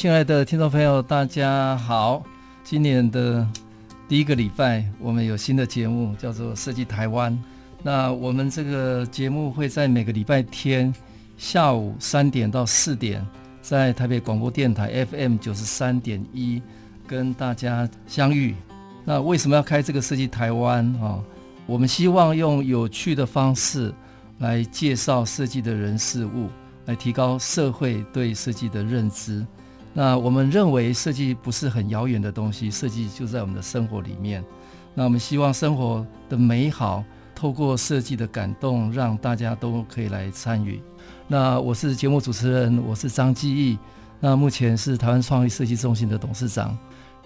[0.00, 2.24] 亲爱的听众朋友，大家好！
[2.64, 3.46] 今年的
[4.08, 7.30] 第一个礼拜，我们有新的节目，叫做《设计台湾》。
[7.82, 10.90] 那我们这个节目会在每个礼拜天
[11.36, 13.22] 下午三点到四点，
[13.60, 16.62] 在台北广播电台 FM 九十三点一
[17.06, 18.56] 跟大家相遇。
[19.04, 21.22] 那为什么要开这个《设计台湾》啊？
[21.66, 23.92] 我们希望用有趣的方式
[24.38, 26.48] 来介绍设计的人事物。
[26.86, 29.46] 来提高社会对设计的认知。
[29.92, 34.44] 那我们认为设计不是很遥远的东西，设计就在我们的生活里面。
[34.94, 40.80] 那我们希望生活的美好透过设计的感动，让大家都可以来参与。
[41.26, 43.78] 那我是节目主持人，我是张基义。
[44.20, 46.76] 那目前是台湾创意设计中心的董事长。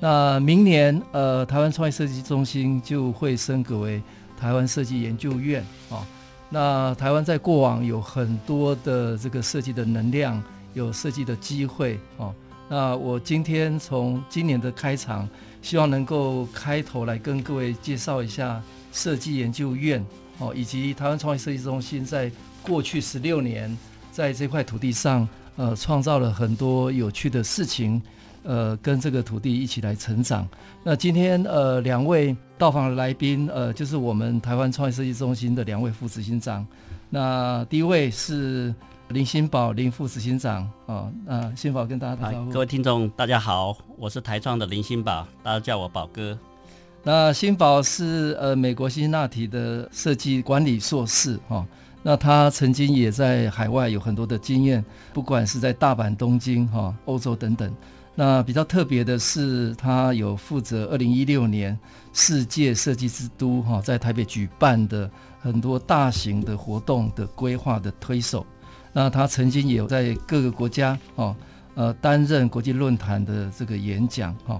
[0.00, 4.02] 那明年呃，台湾创意设计中心就会升格为
[4.38, 5.96] 台湾设计研究院啊。
[5.96, 6.02] 哦
[6.50, 10.40] 那台湾在过往有很多的这个设计的能量，
[10.72, 12.32] 有设计的机会哦。
[12.68, 15.28] 那我今天从今年的开场，
[15.62, 18.62] 希望能够开头来跟各位介绍一下
[18.92, 20.04] 设计研究院
[20.38, 22.30] 哦，以及台湾创意设计中心在
[22.62, 23.76] 过去十六年
[24.10, 28.00] 在这块土地上，呃，创造了很多有趣的事情。
[28.46, 30.46] 呃，跟这个土地一起来成长。
[30.82, 36.66] 那今天呃，两位到访的来宾，呃，就是我们台湾创意设计中心的两位副执行长。
[37.08, 38.74] 那第一位是
[39.08, 41.10] 林新宝林副执行长啊。
[41.24, 42.50] 那新宝跟大家打招呼。
[42.50, 46.38] 各位听众，大家好，我是台创的林新宝，大家叫我宝哥。
[47.02, 51.66] 那新宝是呃美国辛辛那提的设计管理硕士哈、哦。
[52.02, 57.74] 那他曾经也在海外有很多的经验，不管是在大阪、东京哈、欧洲等等。
[58.14, 61.76] 那比较特别的是，他有负责二零一六年
[62.12, 65.10] 世界设计之都哈，在台北举办的
[65.40, 68.46] 很多大型的活动的规划的推手。
[68.96, 71.34] 那他曾经也有在各个国家哦，
[71.74, 74.58] 呃，担任国际论坛的这个演讲哈。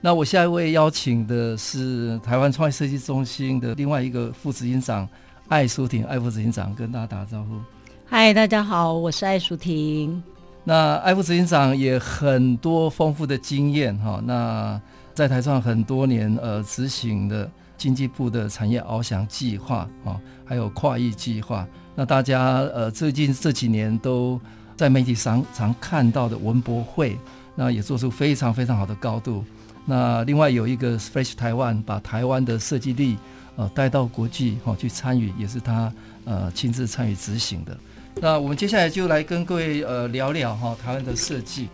[0.00, 5.08] 那我下一位邀请的是台湾创意设计中心的另外一个副执行长
[5.48, 7.60] 艾淑婷艾副执行长，跟大家打个招呼。
[8.04, 10.20] 嗨，大家好，我是艾淑婷。
[10.64, 14.80] 那艾副执行长也很多丰富的经验哈，那
[15.14, 17.48] 在台上很多年呃执行的
[17.78, 21.64] 经济部的产业翱翔计划哦，还有跨域计划。
[21.98, 24.38] 那大家呃最近这几年都
[24.76, 27.18] 在媒体上常看到的文博会，
[27.54, 29.42] 那也做出非常非常好的高度。
[29.86, 33.16] 那另外有一个 Fresh 台湾，把台湾的设计力
[33.56, 35.90] 呃带到国际哈去参与，也是他
[36.26, 37.74] 呃亲自参与执行的。
[38.16, 41.68] 那我们接下来就来跟各位呃聊聊哈台湾的设计。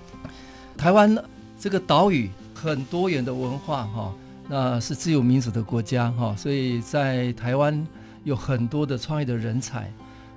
[0.77, 1.17] 台湾
[1.59, 4.15] 这个岛屿很多元的文化哈，
[4.49, 7.85] 那是自由民主的国家哈，所以在台湾
[8.23, 9.91] 有很多的创业的人才。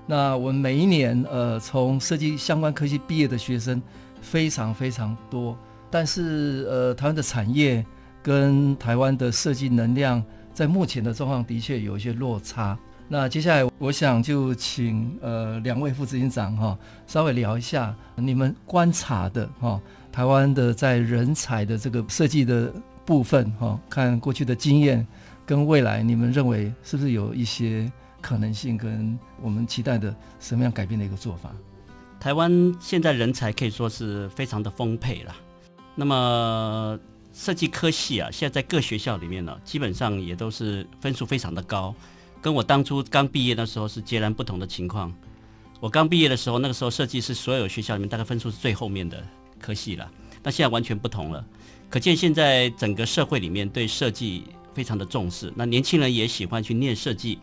[0.07, 3.81] 那我们每一年呃从设计相关科技毕业的学生
[4.21, 5.57] 非常非常多，
[5.89, 7.85] 但是呃台湾的产业
[8.21, 10.23] 跟台湾的设计能量
[10.53, 12.77] 在目前的状况的确有一些落差。
[13.07, 19.79] 那接下来，我想就请呃两位副执行长哈，稍微聊一下你们观察的哈，
[20.11, 22.73] 台湾的在人才的这个设计的
[23.05, 25.05] 部分哈，看过去的经验
[25.45, 27.91] 跟未来，你们认为是不是有一些
[28.25, 31.51] 可能性跟我们期待的什么样改变的一个做法？
[32.19, 35.35] 台湾现在人才可以说是非常的丰沛了。
[35.93, 36.99] 那么
[37.31, 41.93] 设计科系啊，现在在各学校里面呢，基本上也都是分数非常的高。
[42.41, 45.13] 跟我当初刚毕业的时候是截然不同的情况。
[45.79, 49.23] 我刚毕业的时候，那个时候设计是所有学校里面大概分数是最后面的
[49.59, 50.11] 科系了。
[50.41, 51.45] 那现在完全不同了，
[51.91, 55.53] 可见现在整个社会里面对设计非常的重视。
[55.55, 57.37] 那年轻人也喜欢去念设计。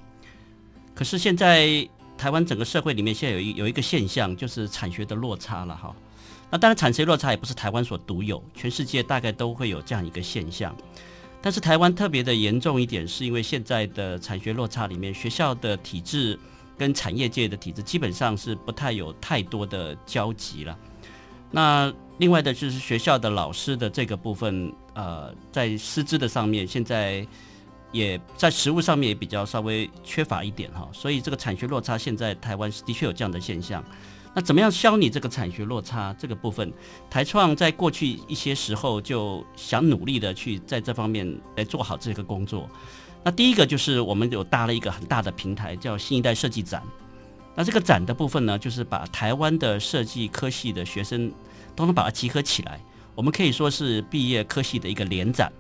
[0.94, 5.94] 可是现在台湾整个社会里面现在有一有一个现象，就是产学的落差了哈。
[6.50, 10.76] 那当然产学落差也不是台湾所独有，全世界大概都会有这样一个现象。
[11.40, 16.38] 但是台湾特别的严重一点，是因为现在的产学落差里面，学校的体制
[16.78, 20.78] 跟产业界的体制基本上是不太有太多的交集了。
[21.50, 27.26] 那另外的就是学校的老师的这个部分，呃，在师资的上面，现在
[27.92, 30.88] 也在实物上面也比较稍微缺乏一点哈。
[30.92, 33.84] 所以这个产学落差现在台湾是的确有这样的现象。
[34.34, 36.72] 那怎么样消弭这个产学落差这个部分？
[37.10, 42.66] 台创在过去一些时候就想努力的去在这方面来做好这个工作。
[43.22, 46.82] 那第一个就是我们有搭了一个很大的平台，叫新一代设计展。
[47.54, 51.30] 那这个展的部分呢，就是把台湾的设计科系的学生
[51.76, 52.80] 都能把它集合起来。
[53.14, 55.52] 我们可以说是毕业科系的一个联展。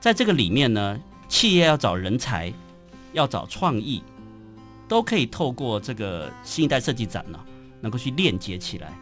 [0.00, 0.98] 在这个里面呢，
[1.28, 2.52] 企业要找人才，
[3.12, 4.02] 要找创意，
[4.88, 7.38] 都可以透过这个新一代设计展呢。
[7.80, 8.92] 能够去链接起来，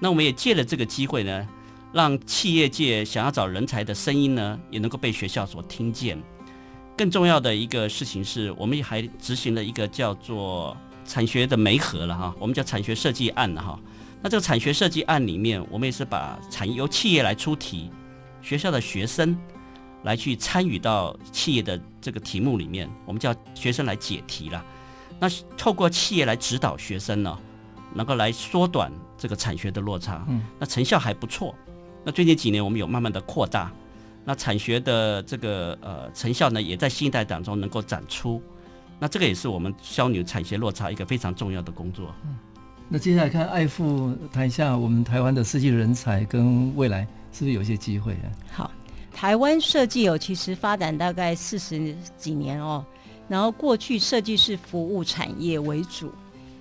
[0.00, 1.48] 那我们也借了这个机会呢，
[1.92, 6.20] 让企业界想要找人才的声音呢，也能够被学校所听见。
[6.96, 13.78] 更重要的一个事情是，我们也还执行了一个叫做产学的媒合了哈，我们叫产学设计案哈。
[14.20, 17.92] 那这个产学设计案里面，我们也是把产业由企业来出题，
[18.42, 19.38] 学校的学生
[20.02, 24.64] 来去参与到企业的这个题目里面，我们叫学生来解题了。
[25.18, 27.38] 那透过企业来指导学生呢，
[27.94, 31.54] 能够来缩短这个产学的落差，嗯，那成效还不错。
[32.04, 33.70] 那最近几年我们有慢慢的扩大，
[34.24, 38.42] 那产学的这个呃成效呢，也在新一代当中能够展出。
[38.98, 42.14] 那这个也是我们消弭产学落差一个非常重要的工作。
[42.24, 42.36] 嗯，
[42.88, 48.28] 那接下来看爱富谈一下我们台湾的设计人才跟未来是不是有一些机会啊？
[48.52, 48.70] 好，
[49.12, 52.84] 台湾设计哦，其实发展大概四十几年哦，
[53.28, 56.10] 然后过去设计是服务产业为主。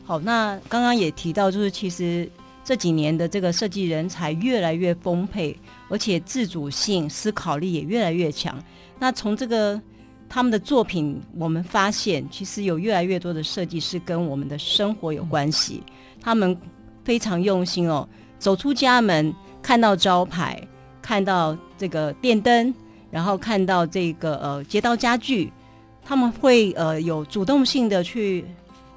[0.03, 2.29] 好，那刚刚也提到，就是其实
[2.63, 5.57] 这几年的这个设计人才越来越丰沛，
[5.87, 8.61] 而且自主性、思考力也越来越强。
[8.97, 9.79] 那从这个
[10.27, 15.83] 他们的作品，我们发现其实有越来越多的设计师跟我们的生活有关系。
[16.21, 16.57] 他们
[17.05, 18.07] 非常用心哦，
[18.37, 20.61] 走出家门，看到招牌，
[21.01, 22.71] 看到这个电灯，
[23.09, 25.51] 然后看到这个呃街道家具，
[26.03, 28.45] 他们会呃有主动性的去。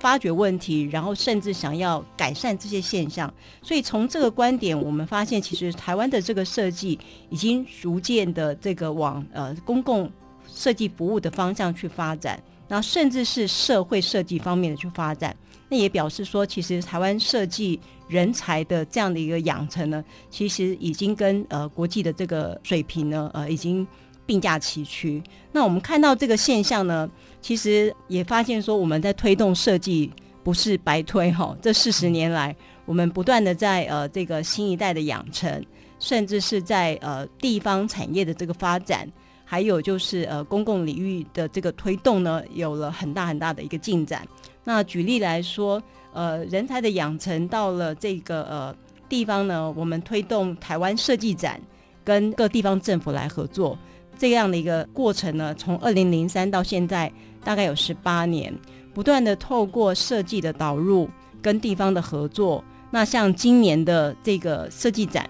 [0.02, 3.32] 发掘问题，然后甚至想要改善这些现象，
[3.62, 6.98] 所以从这个观点，我们发现其实台湾的这个设计
[7.30, 10.10] 已经逐渐的这个往呃公共
[10.52, 15.36] 设计服务的方向去发展，然后甚至是社会设计方面的去发展。
[15.72, 23.86] 那也表示说，其实台湾设计人才的这样的一个养成呢，其实已经跟呃国际的这个水平呢，呃已经
[24.26, 25.22] 并驾齐驱。
[25.50, 27.10] 那我们看到这个现象呢，
[27.40, 30.12] 其实也发现说，我们在推动设计
[30.44, 31.56] 不是白推哈。
[31.62, 32.54] 这四十年来，
[32.84, 35.64] 我们不断的在呃这个新一代的养成，
[35.98, 39.10] 甚至是在呃地方产业的这个发展，
[39.42, 44.28] 还有就是呃公共领域的这个推动呢，有了很大很大的一个进展。
[44.64, 45.82] 那举例来说，
[46.12, 48.76] 呃人才的养成到了这个呃
[49.08, 51.60] 地方呢，我们推动台湾设计展，
[52.04, 53.78] 跟各地方政府来合作，
[54.18, 57.12] 这样的一个过程呢，从二零零三到现在。
[57.44, 58.56] 大概有十八年，
[58.94, 61.10] 不断的透过设计的导入
[61.42, 62.62] 跟地方的合作。
[62.88, 65.28] 那像今年的这个设计展，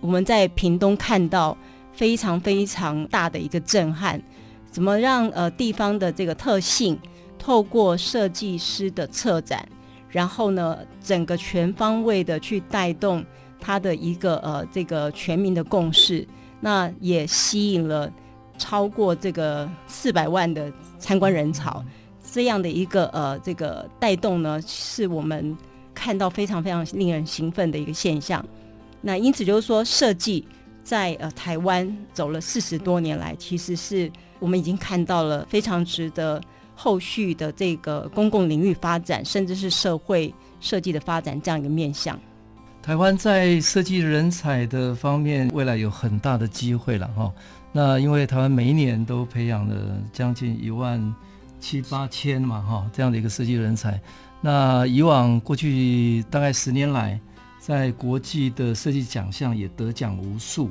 [0.00, 1.56] 我们在屏东看到
[1.92, 4.20] 非常非常大的一个震撼。
[4.72, 6.98] 怎么让呃地方的这个特性，
[7.42, 9.68] 透过设计师的策展，
[10.08, 13.24] 然后呢，整个全方位的去带动
[13.58, 16.24] 它的一个呃这个全民的共识，
[16.60, 18.08] 那也吸引了。
[18.58, 21.82] 超过这个四百万的参观人潮，
[22.22, 25.56] 这样的一个呃这个带动呢，是我们
[25.92, 28.44] 看到非常非常令人兴奋的一个现象。
[29.00, 30.46] 那因此就是说，设计
[30.84, 34.08] 在呃台湾走了四十多年来，其实是
[34.38, 36.40] 我们已经看到了非常值得
[36.82, 42.18] 后续的这个公共领域发展，甚至是社会设计的发展这样一个面向。
[42.82, 47.32] 台湾在设计人才的方面，未来有很大的机会了哈。
[47.70, 49.76] 那因为台湾每一年都培养了
[50.12, 51.14] 将近一万
[51.60, 54.00] 七八千嘛，哈，这样的一个设计人才。
[54.40, 57.20] 那以往过去大概十年来，
[57.60, 60.68] 在国际的设计奖项也得奖无数。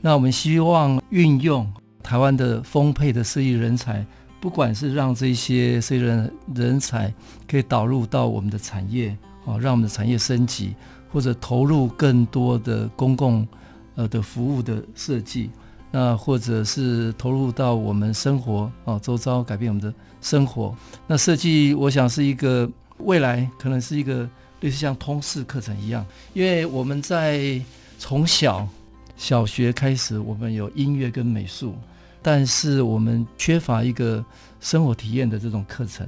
[0.00, 1.70] 那我们希望运用
[2.02, 4.04] 台湾的丰沛的设计人才，
[4.42, 7.14] 不管是让这些设计人人才
[7.48, 10.74] 可以导入到我们的产业，哦，让我们的产业升级，
[11.12, 13.46] 或者投入更多的公共
[13.94, 15.48] 呃的服务的设计。
[15.92, 20.74] 那或者是投入到我们生活啊，周遭改变我们的生活。
[21.06, 22.68] 那设计，我想是一个
[22.98, 24.28] 未来，可能是一个
[24.62, 27.62] 类似像通识课程一样，因为我们在
[27.96, 28.66] 从小
[29.16, 31.76] 小学开始，我们有音乐跟美术，
[32.22, 34.24] 但是我们缺乏一个
[34.60, 36.06] 生活体验的这种课程。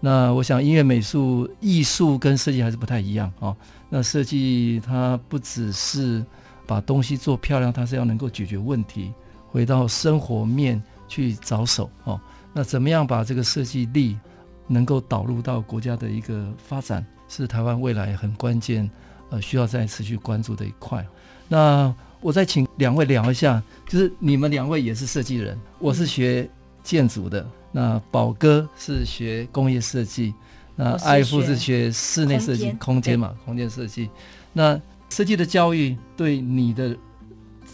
[0.00, 3.56] 那我想，音乐、美术、艺术跟设计还是不太一样啊。
[3.88, 6.24] 那设计它不只是。
[6.66, 9.12] 把东西做漂亮，它是要能够解决问题，
[9.48, 12.18] 回到生活面去着手哦。
[12.54, 14.18] 那怎么样把这个设计力
[14.66, 18.90] 能够导入到国家的一个发展，是台湾未来很关键
[19.28, 21.06] 呃需要再持续关注的一块。
[21.48, 26.48] 那我再请两位聊一下，就是你们两位也是设计人，我是学
[26.82, 30.32] 建筑的，那宝哥是学工业设计，
[30.74, 34.08] 那艾夫是学室内设计，空间嘛，空间设计。
[34.54, 36.96] 那设计的教育对你的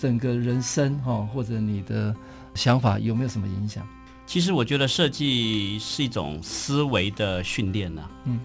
[0.00, 2.12] 整个人生哈，或者你的
[2.56, 3.86] 想法有没有什么影响？
[4.26, 8.40] 其实我觉得设计是一种思维的训练呐，嗯，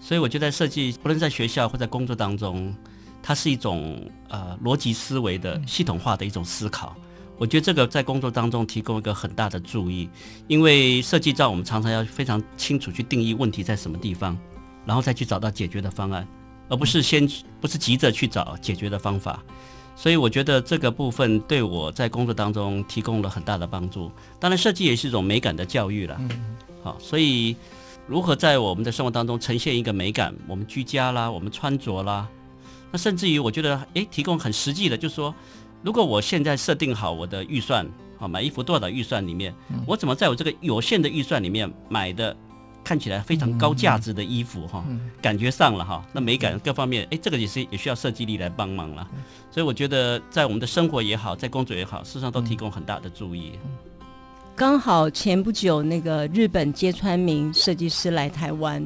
[0.00, 2.76] 所以我觉得设计不论在学校或在工作当中。
[3.26, 6.94] 它是一种呃逻辑思维的系统化的一种思考，
[7.38, 10.08] 我觉得这个在工作当中提供一个很大的注意，
[10.46, 14.38] 因为设计照我们常常要非常清楚去定义问题在什么地方，
[14.84, 16.24] 然后再去找到解决的方案，
[16.68, 17.28] 而不是先
[17.60, 19.42] 不是急着去找解决的方法，
[19.96, 24.08] 所以我觉得这个部分对我在工作当中提供了很大的帮助。
[24.38, 26.16] 当然，设计也是一种美感的教育了，
[26.84, 27.56] 好，所以
[28.06, 32.28] 如何在我们的生活当中呈现一个美感，我们居家啦，我们穿着啦。
[32.96, 35.34] 那甚至于，我觉得，诶，提供很实际的，就是说，
[35.82, 37.86] 如果我现在设定好我的预算，
[38.18, 42.34] 啊买衣服多少的预算里面，嗯、我怎么在我这个有限的预算里面买的
[42.82, 49.06] 看起来非常高价值的衣服，哈、嗯，感觉上了哈，那美感各方面，诶，这个也是也需要设计力来帮忙了。
[49.50, 53.52] 所以我觉得，在我们的生活也好，在工作也好，事实上都提供很大的注意。
[54.56, 58.82] 刚好前不久，那个日本街川明设计师来台湾，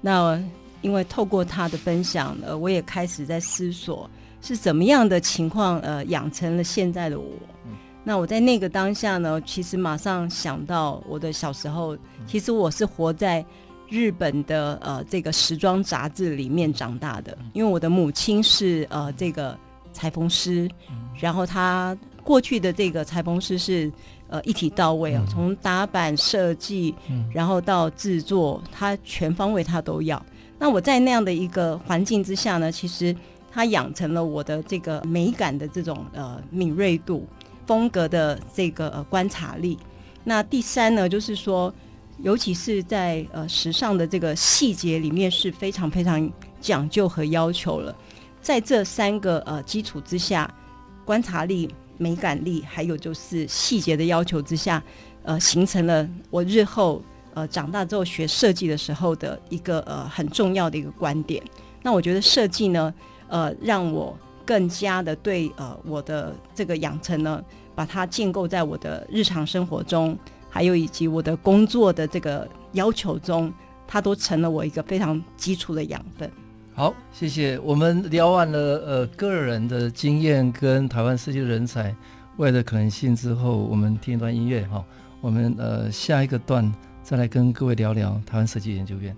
[0.00, 0.42] 那。
[0.82, 4.10] 因为透过他的分享，呃，我也开始在思索
[4.40, 7.26] 是怎么样的情况，呃，养成了现在的我。
[7.64, 7.72] 嗯、
[8.04, 11.96] 那我在那个当下呢，其实马上想到我的小时候，
[12.26, 13.44] 其实我是活在
[13.88, 19.56] 日本的呃这个时装杂志里面长大的，因为我的母亲是呃这个
[19.92, 20.68] 裁缝师，
[21.20, 23.92] 然后他过去的这个裁缝师是
[24.28, 26.94] 呃一体到位啊，从打版设计，
[27.32, 30.20] 然后到制作，他全方位他都要。
[30.62, 33.12] 那我在那样的一个环境之下呢，其实
[33.50, 37.26] 它养成了我的这个美感的这种呃敏锐度、
[37.66, 39.76] 风格的这个、呃、观察力。
[40.22, 41.74] 那第三呢，就是说，
[42.18, 47.92] 尤其是在呃时尚的这个细节里面是非常非常讲究和要求了。
[48.40, 50.48] 在这三个呃基础之下，
[51.04, 54.80] 观察力、美感力，还有就是细节的要求之下，
[55.24, 57.02] 呃，形成了我日后。
[57.34, 61.42] 呃，长大之后学设计的时候的一个呃很重要的一个观点。
[61.82, 62.92] 那我觉得设计呢，
[63.28, 67.42] 呃，让我更加的对呃我的这个养成呢，
[67.74, 70.16] 把它建构在我的日常生活中，
[70.48, 73.52] 还有以及我的工作的这个要求中，
[73.86, 76.30] 它都成了我一个非常基础的养分。
[76.74, 77.58] 好，谢谢。
[77.58, 81.94] 我们聊完了呃个人的经验跟台湾设计人才
[82.36, 84.84] 未来的可能性之后，我们听一段音乐哈。
[85.20, 86.72] 我们呃下一个段。
[87.12, 89.14] 再来跟各位聊聊台湾设计研究院。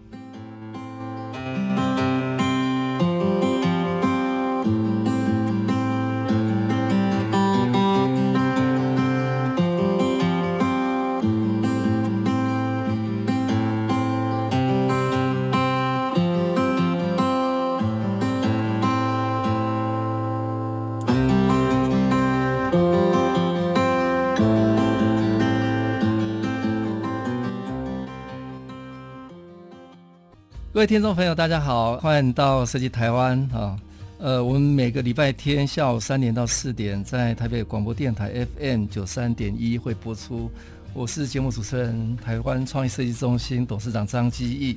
[30.85, 33.75] 位听众朋友，大家好，欢迎到设计台湾啊！
[34.19, 40.51] 呃，我们每个礼拜天下午三点到四点，在台北广播电台 FM 九三点一会播出。
[40.93, 44.77] 我是节目主持人，台湾创意设计中心董事长张基义。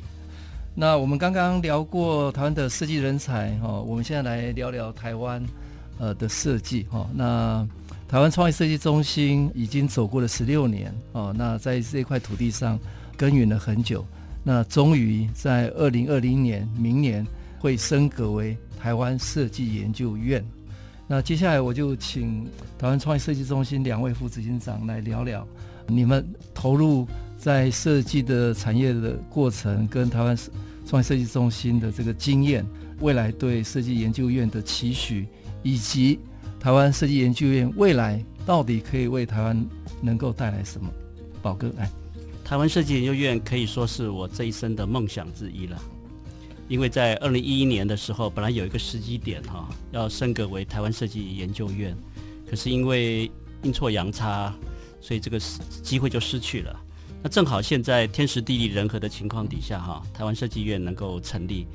[0.73, 5.43] 那我们刚刚聊过台湾的设计人才哈，我们现在来聊聊台湾
[5.99, 7.05] 呃的设计哈。
[7.13, 7.67] 那
[8.07, 12.79] 台湾创意设计中心已经走过了十六年哦，那在这块土地上
[13.17, 14.05] 耕耘了很久。
[14.47, 17.27] 那终于在二零二零年，明年
[17.59, 20.41] 会升格为台湾设计研究院。
[21.05, 22.45] 那接下来我就请
[22.79, 25.45] 台湾创意设计中心两位副执行长来聊聊
[25.85, 27.05] 你们投入
[27.37, 30.37] 在设计的产业的过程，跟台湾
[30.85, 32.65] 创意设计中心的这个经验，
[33.01, 35.27] 未来对设计研究院的期许，
[35.61, 36.21] 以及
[36.57, 39.67] 台湾设计研究院未来到底可以为台湾
[40.01, 40.89] 能够带来什么？
[41.41, 41.91] 宝哥来。
[42.47, 45.77] 台湾设计研究院可以说是我这一生的梦想之一了，
[46.69, 51.93] 因为在二零一一年的时候，本来有一个时机点哈，要升格为台湾设计研究院，
[52.49, 53.29] 可是因为
[53.63, 54.55] 阴错阳差，
[55.01, 55.37] 所以这个
[55.83, 56.73] 机会就失去了。
[57.21, 61.67] 那正好现在天时地利人和的情况底下哈，台湾设计院能够成立。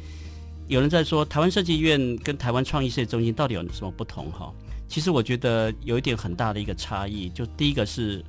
[0.68, 4.50] 有人在说台湾设计院跟台湾创意设计中心到底有什么不同哈？
[4.88, 8.24] 其实我觉得有一点很大的一个差异，就第一个是。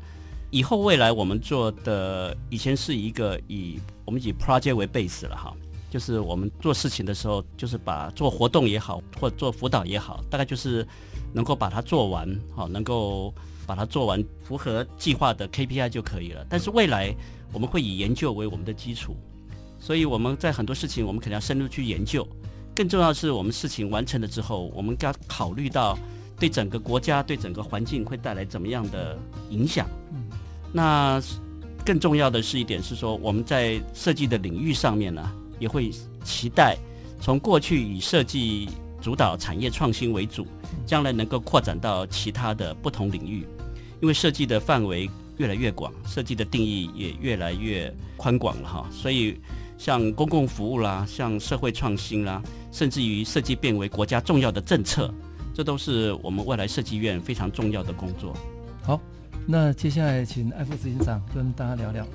[0.53, 5.51] 以后未来我们做的以前是一个以我们以 project 为 base 了哈，
[5.89, 10.88] 就是我们做事情的时候，就是把做活动也好，或做辅导也好，大概就是
[11.33, 13.33] 能够把它做完，好，能够
[13.65, 16.45] 把它做完，符合计划的 KPI 就可以了。
[16.48, 17.15] 但是未来
[17.51, 19.15] 我们会以研究为我们的基础，
[19.79, 22.27] 所以我们在很多事情我们肯定要深入去研究。
[22.75, 25.98] 更重要的是，我们事情完成了之后，我们该考虑到
[26.39, 29.17] 对整个国家、对整个环境会带来怎么样的
[29.50, 29.89] 影响。
[30.74, 31.22] 那
[31.86, 35.92] 更重要的是一点是说，我们在设计的领域上面呢，也会
[36.25, 36.75] 期待
[37.22, 38.68] 从过去以设计
[39.00, 40.46] 主导产业创新为主，
[40.86, 43.46] 将来能够扩展到其他的不同领域，
[44.01, 49.39] 因为设计的范围越来越广，设计的定义也越来越宽广了哈，所以。
[49.75, 55.13] 像公共服务啦，像社会创新啦，甚至于设计变为国家重要的政策，
[55.53, 58.34] 这都是我们未来设计院非常重要的工作。
[58.84, 59.01] 好，
[59.46, 62.08] 那接下来请艾副执行长跟大家聊聊。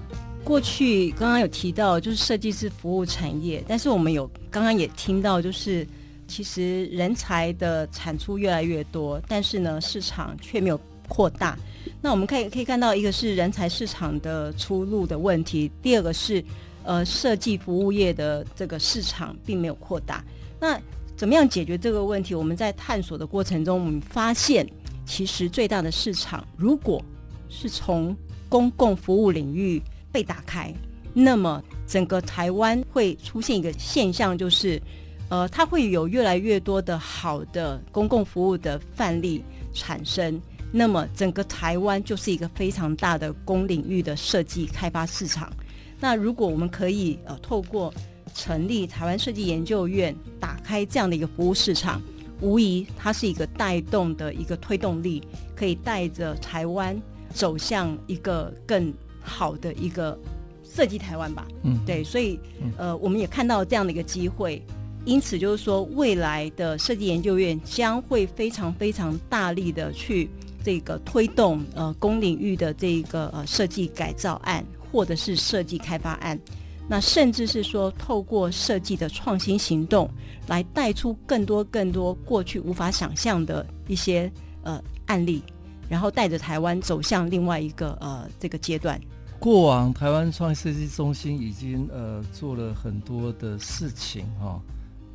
[0.45, 5.87] 过去刚刚有提到，就是设计是服务产业，但是我们有刚刚也听到，就是
[6.27, 11.59] 其实人才的产出越来越多，但是呢，市场却没有扩大。
[12.01, 16.45] 那我们可以可以看到，一个是人才市场的出路的问题，第二个是。
[16.85, 20.25] 呃，设计服务业的这个市场并没有扩大。
[20.59, 20.81] 那
[21.15, 22.35] 怎么样解决这个问题？
[22.35, 24.67] 我们在探索的过程中，我们发现，
[25.05, 27.05] 其实最大的市场，如果
[27.49, 28.17] 是从
[28.49, 30.73] 公共服务领域被打开，
[31.13, 34.81] 那么整个台湾会出现一个现象，就是，
[35.29, 40.41] 呃，它会有越来越多的好的公共服务的范例产生。
[40.71, 45.51] 那么整个台湾就是一个非常大的公领域的设计开发市场。
[45.99, 47.93] 那如果我们可以呃透过
[48.35, 52.01] 成立台湾设计研究院，打开这样的一个服务市场，
[52.41, 55.23] 无疑它是一个带动的一个推动力，
[55.57, 57.01] 可以带着台湾
[57.33, 60.19] 走向一个更好的一个
[60.65, 61.47] 设计台湾吧。
[61.63, 62.39] 嗯，对，所以
[62.77, 64.63] 呃我们也看到这样的一个机会，
[65.05, 70.29] 因此就是说未来的设计研究院将会非常非常大力的去
[70.63, 74.65] 这个推动呃公领域的这个呃设计改造案。
[74.91, 76.41] 或者是设计开发案，
[76.89, 80.09] 那甚至是说透过设计的创新行动，
[80.47, 85.43] 来带出更多更多过去无法想象的一些呃案例，
[85.89, 89.01] 然后带着台湾走向另外一个呃这个阶段。
[89.39, 94.61] 过往台湾创意设计中心已经呃做了很多的事情哈、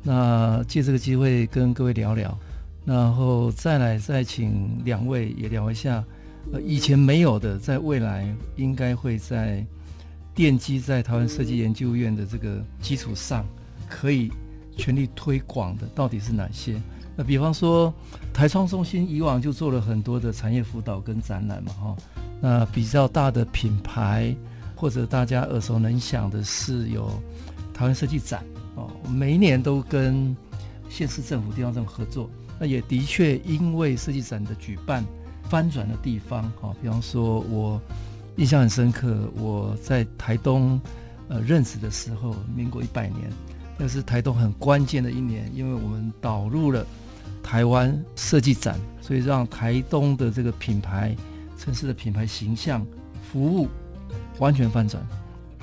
[0.02, 2.36] 那借这个机会跟各位聊聊，
[2.84, 6.02] 然后再来再请两位也聊一下。
[6.52, 9.64] 呃，以前没有的，在未来应该会在
[10.36, 13.46] 奠基在台湾设计研究院的这个基础上，
[13.88, 14.30] 可以
[14.76, 16.80] 全力推广的到底是哪些？
[17.16, 17.92] 那比方说，
[18.32, 21.96] 台创中心以往就做了很多的产业辅导跟展览嘛，哈。
[22.40, 24.34] 那比较大的品牌
[24.74, 27.08] 或者大家耳熟能详的是有
[27.72, 30.36] 台湾设计展哦，每一年都跟
[30.88, 32.28] 县市政府、地方政府合作。
[32.58, 35.04] 那也的确因为设计展的举办。
[35.50, 37.78] 翻转的地方，哈，比方说，我
[38.36, 40.80] 印象很深刻，我在台东
[41.28, 43.30] 呃任职的时候，民国一百年，
[43.76, 46.84] 那是台东很关键的一年，因为我们导入了
[47.44, 51.14] 台湾设计展，所以让台东的这个品牌
[51.56, 52.84] 城市的品牌形象
[53.30, 53.68] 服务
[54.40, 55.00] 完全翻转。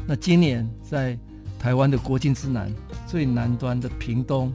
[0.07, 1.17] 那今年在
[1.59, 2.73] 台湾的国境之南
[3.05, 4.53] 最南端的屏东，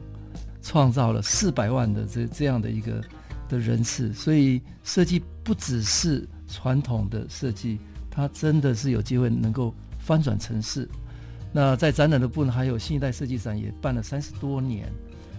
[0.63, 3.03] 创造了四百万的这这样的一个。
[3.49, 7.79] 的人次，所以设计不只是传统的设计，
[8.11, 10.85] 它真的是有机会能够翻转城市。
[11.53, 14.91] 那在展览的部分，还有新一代设计展也办了三十多年，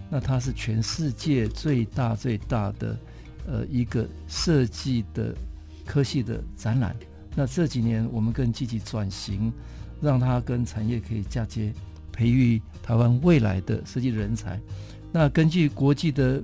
[0.09, 2.97] 那它是全世界最大最大的
[3.47, 5.33] 呃一个设计的
[5.85, 6.95] 科系的展览。
[7.35, 9.51] 那这几年我们更积极转型，
[10.01, 11.73] 让它跟产业可以嫁接，
[12.11, 14.59] 培育台湾未来的设计人才。
[15.11, 16.41] 那根据国际的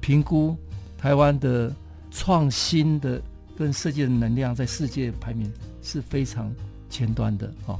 [0.00, 0.56] 评估。
[0.96, 1.70] 台湾的
[2.10, 3.20] 创新的
[3.58, 6.50] 跟设计的能量，在世界排名是非常
[6.88, 7.78] 前端的哦，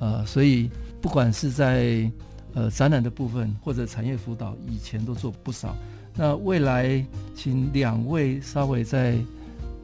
[0.00, 2.10] 呃，所以不管是在
[2.54, 5.76] 呃展览的部分或者产业辅导，以前都做不少。
[6.14, 9.16] 那未来，请两位稍微再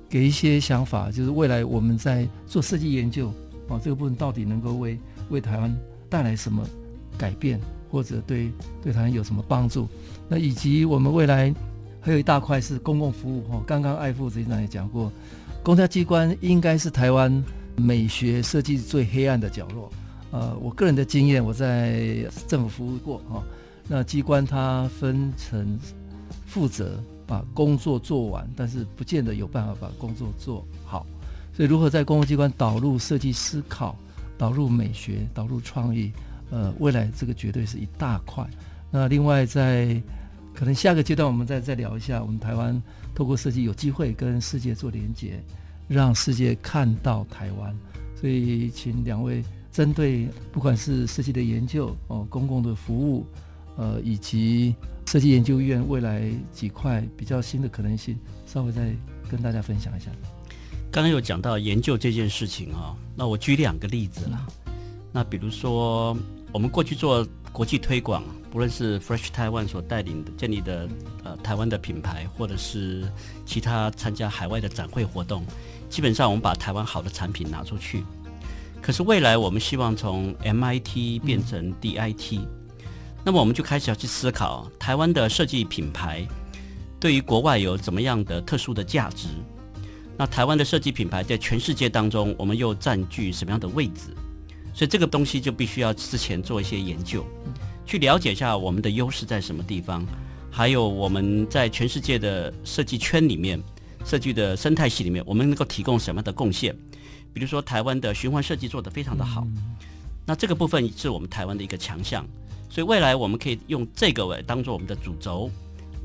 [0.09, 3.33] 给一些想法，就是未来我们在做设计研究
[3.69, 4.99] 哦，这个部分到底能够为
[5.31, 5.75] 为台湾
[6.09, 6.65] 带来什么
[7.17, 8.51] 改变，或者对
[8.83, 9.89] 对台湾有什么帮助？
[10.29, 11.55] 那以及我们未来。
[12.01, 15.13] 还有一大块是公共服务哈，刚刚艾副执行长也讲过，
[15.65, 17.45] 公家机关应该是台湾
[17.77, 19.91] 美学设计最黑暗的角落。
[20.31, 23.43] 呃，我个人的经验，我在政府服务过哈，
[23.89, 25.79] 那机关它分成
[26.47, 31.07] 负责把工作做完，但是不见得有办法把工作做好。
[31.55, 33.97] 所以，如何在公共机关导入设计思考、
[34.37, 36.13] 导入美学、导入创意，
[36.51, 38.47] 呃，未来这个绝对是一大块。
[38.91, 40.01] 那另外在
[40.55, 42.81] 可能下个阶段我们再再聊一下，我们台湾
[43.15, 45.43] 透过设计有机会跟世界做连接，
[45.89, 47.75] 让世界看到台湾。
[48.15, 49.43] 所以请两位
[49.79, 53.25] 针对不管是设计的研究哦，公共的服务，
[53.77, 54.75] 呃，以及
[55.07, 58.93] 设计研究院未来几块比较新的可能性，稍微再
[59.31, 60.11] 跟大家分享一下。
[60.91, 64.45] 刚刚有讲到研究这件事情啊、哦，那我举两个例子啦。
[65.13, 66.17] 那比如说，
[66.53, 70.89] 我们过去做国际推广，不论是 Fresh Taiwan 所带领的建立的
[71.23, 73.09] 呃台湾的品牌，或者是
[73.47, 75.45] 其他参加海外的展会活动，
[75.89, 78.03] 基本上我们把台湾好的产品拿出去。
[78.81, 82.47] 可是未来我们希望从 MIT 变成 DIT，嗯，
[83.25, 86.27] 那么我们就开始要去思考台湾的设计品牌
[86.99, 89.29] 对于国外有怎么样的特殊的价值。
[90.17, 94.15] 那台湾的设计品牌在全世界当中，我们又占据什么样的位置？
[94.75, 97.25] 所以这个东西就必须要之前做一些研究，
[97.85, 100.07] 去了解一下我们的优势在什么地方，
[100.51, 103.61] 还有我们在全世界的设计圈里面、
[104.05, 106.75] 设计的生态系里面，我们能够提供什么样的贡献？
[107.33, 109.47] 比如说台湾的循环设计做得非常的好，
[110.27, 112.27] 那这个部分是我们台湾的一个强项，
[112.69, 115.51] 所以未来我们可以用这个为当做我们的主轴。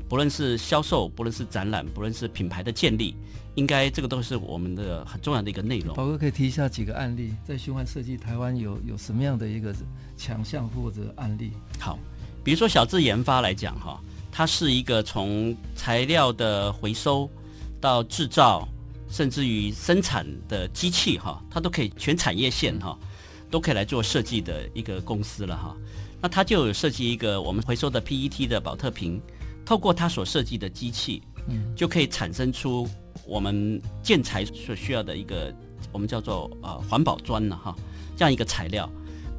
[0.08, 3.16] 不论是销售，不论是展览，不论是品牌的建立，
[3.54, 5.96] 应该这个都是我们的很重要的一个内容。
[5.96, 9.74] 宝哥可以提一下几个案例，在循环设计台湾有有什么样的一个
[10.16, 11.52] 强项或者案例？
[11.80, 11.98] 好，
[12.44, 13.98] 比如说小智研发来讲哈，
[14.30, 17.28] 它是一个从材料的回收
[17.80, 18.68] 到制造，
[19.14, 22.98] 甚至于生产的机器哈，它都可以全产业线哈，
[23.48, 25.76] 都可以来做设计的一个公司了哈。
[26.20, 29.22] 那它就有设计一个我们回收的 PET 的保特瓶。
[29.64, 32.88] 透过它所设计的机器，嗯，就可以产生出
[33.24, 35.54] 我们建材所需要的一个
[35.92, 37.74] 我们叫做呃环保砖了哈，
[38.16, 38.90] 这样一个材料，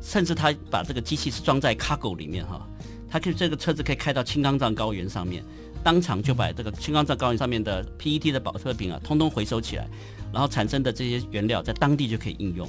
[0.02, 2.66] 甚至它把这个机器是装在 cargo 里面哈，
[3.10, 5.44] 它可以这个车子可以开到青冈藏高原上面，
[5.86, 9.88] 当场就把这个青冈藏高原上面的 PET 的保特瓶啊，通通回收起来，
[10.34, 12.68] 然后产生的这些原料在当地就可以应用，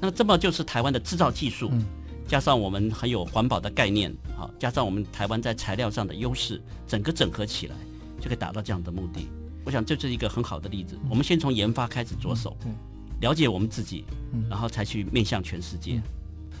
[0.00, 1.68] 那这么就是台湾的制造技术。
[1.72, 1.84] 嗯
[2.26, 7.76] 加上我们很有环保的概念，好，加上我们台湾在材料上的优势，整个整合起来，
[8.18, 9.28] 就可以达到这样的目的。
[9.62, 10.98] 我想这是一个很好的例子。
[11.10, 12.56] 我们先从研发开始着手，
[13.20, 14.06] 了解我们自己，
[14.48, 16.00] 然后才去面向全世界。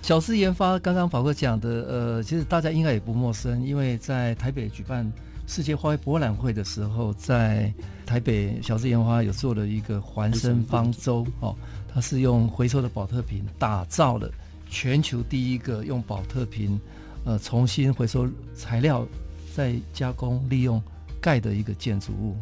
[0.02, 5.10] 小事研发，刚刚宝哥讲的，呃，其实大家应该也不陌生，因为在台北举办
[5.46, 7.72] 世界花卉博览会的时候，在
[8.06, 11.54] 台北小智研花有做了一个环生方舟，哦，
[11.86, 14.30] 它是用回收的宝特瓶打造的。
[14.70, 16.80] 全球第一个用宝特瓶，
[17.24, 19.06] 呃，重新回收材料
[19.54, 20.82] 再加工利用
[21.20, 22.36] 盖的一个建筑物，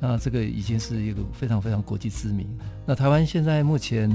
[0.00, 2.48] 那这个已经是一个非常非常国际知名。
[2.84, 4.10] 那台湾现在目前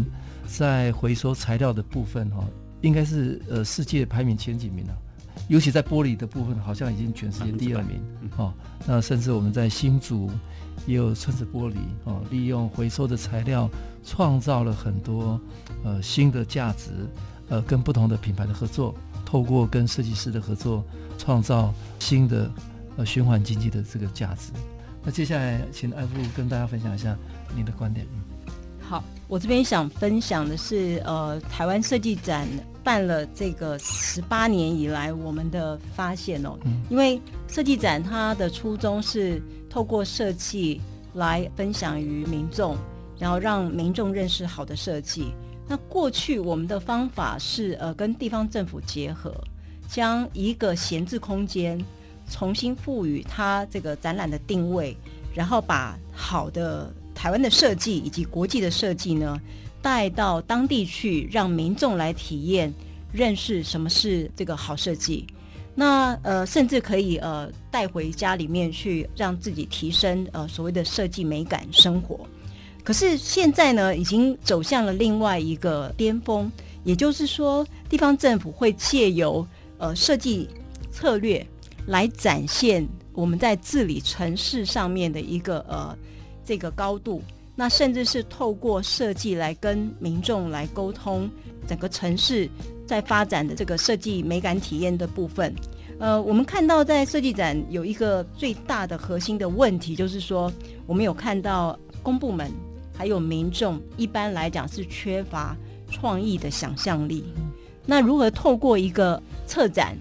[0.47, 2.43] 在回收材料的部分哈，
[2.81, 4.97] 应该是呃世界排名前几名了，
[5.47, 8.01] 尤其在玻璃的部分，好像已经全世界第二名
[8.37, 8.53] 哦。
[8.85, 10.29] 那甚至我们在新竹
[10.85, 11.75] 也有村子玻璃
[12.05, 13.69] 哦，利用回收的材料
[14.03, 15.39] 创造了很多
[15.83, 16.91] 呃新的价值。
[17.49, 20.85] 呃，跟不同的品牌的合作，透过跟设计师的合作，
[21.17, 22.49] 创造新的
[22.95, 24.53] 呃循环经济的这个价值。
[25.03, 27.13] 那接下来，请艾芙跟大家分享一下
[27.53, 28.07] 您的观点。
[28.79, 32.47] 好，我这边想分享的是，呃，台湾设计展
[32.83, 40.81] 办了这个十八年以来，我们的发现哦，嗯、因为设计展它的初衷是透过设计
[41.13, 42.75] 来分享于民众，
[43.19, 45.33] 然后让民众认识好的设计。
[45.67, 49.33] 那过去我们的方法是呃跟地方政府结合，
[49.87, 51.83] 将一个闲置空间
[52.29, 54.97] 重新赋予它这个展览的定位，
[55.33, 59.39] 然后把好的台湾的设计以及国际的设计呢
[59.81, 62.73] 带到当地去，让民众来体验、
[63.11, 65.25] 认识什么是这个好设计。
[65.73, 72.19] 那呃甚至可以呃带回家里面去，让自己提升呃所谓的设计美感生活。
[72.83, 76.51] 可是现在呢，已经走向了另外一个巅峰，
[76.83, 80.49] 也就是说，地方政府会借由呃设计
[80.91, 81.45] 策略
[81.85, 85.97] 来展现我们在治理城市上面的一个呃
[86.43, 87.21] 这个高度，
[87.61, 91.29] 那甚至是透过设计来跟民众来沟通
[91.67, 92.49] 整个城市
[92.87, 95.53] 在发展的这个设计美感体验的部分。
[95.99, 100.51] 呃，我们看到在设计展有一个最大的核心的问题，就是说
[100.87, 102.51] 我们有看到公部门。
[102.97, 105.55] 还有民众，一般来讲是缺乏
[105.91, 107.23] 创意的想象力。
[107.85, 109.95] 那如何透过一个策展，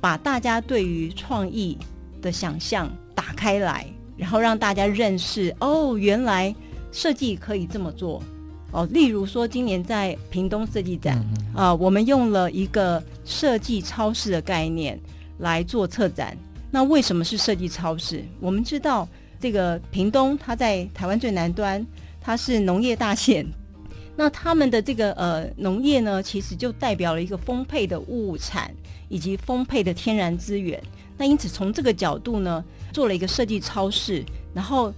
[0.00, 1.78] 把大家对于创意
[2.20, 6.52] 的想象打开来，然后让大家认识哦，原来
[6.94, 8.22] 设计可以这么做
[8.70, 8.88] 哦。
[8.92, 11.16] 例如说，今年在屏东设计展
[11.52, 14.98] 啊、呃，我们用了一个设计超市的概念
[15.38, 16.34] 来做策展。
[16.70, 18.24] 那为什么是设计超市？
[18.40, 19.06] 我们知道
[19.40, 21.84] 这个屏东，它在台湾最南端，
[22.20, 23.44] 它是农业大县。
[24.16, 28.72] 那他们的这个呃农业呢，其实就代表了一个丰沛的物产
[29.08, 30.80] 以及丰沛的天然资源。
[31.16, 34.92] 那因此从这个角度呢，做了一个设计超市，然后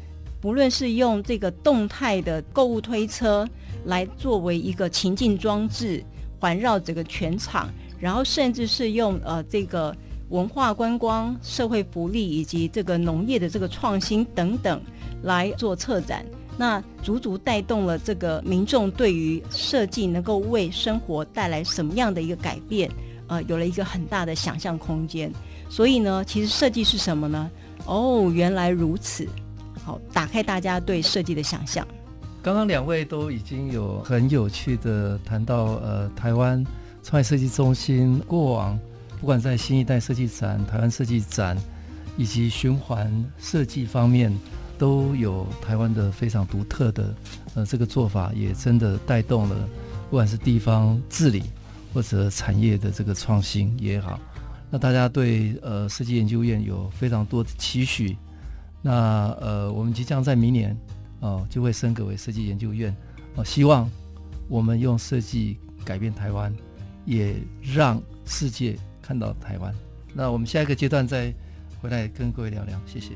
[0.46, 3.44] 不论是用这个动态的购物推车
[3.86, 6.00] 来作为一个情境装置，
[6.38, 9.92] 环绕整个全场，然后甚至是用呃这个
[10.28, 14.80] 文化观光、社会福利以及这个农业的这个创新等等
[15.24, 16.24] 来做策展。
[16.56, 22.88] 那足足带动了这个民众对于设计能够为生活带来什么样的一个改变，
[23.26, 25.28] 呃，有了一个很大的想象空间。
[25.68, 27.50] 所以呢，其实设计是什么呢？
[27.84, 29.26] 哦，原来如此。
[29.86, 31.86] 好，打开大家对设计的想象。
[32.42, 36.62] 刚刚两位都已经有很有趣的谈到，呃，台湾
[37.02, 38.76] 创意设计中心过往
[39.20, 41.56] 不管在新一代设计展、台湾设计展
[42.16, 44.36] 以及循环设计方面。
[44.78, 47.14] 都有台湾的非常独特的，
[47.54, 49.56] 呃，这个做法也真的带动了，
[50.10, 51.44] 不管是地方治理
[51.94, 54.20] 或者产业的这个创新也好，
[54.70, 58.14] 那大家对呃设计研究院有非常多的期许，
[58.86, 60.70] 那呃我们即将在明年
[61.18, 62.92] 哦、呃、就会升格为设计研究院，
[63.34, 63.90] 哦、呃，希望
[64.48, 66.54] 我们用设计改变台湾，
[67.04, 69.74] 也让世界看到台湾。
[70.14, 71.34] 那我们下一个阶段再
[71.82, 73.10] 回来跟各位聊聊，谢谢。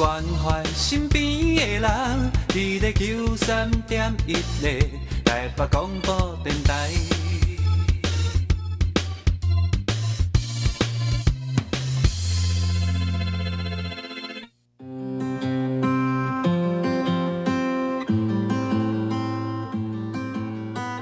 [0.00, 2.32] 关怀身边的人。
[2.54, 4.80] 你的九三点一的
[5.26, 6.88] 台北广播电台。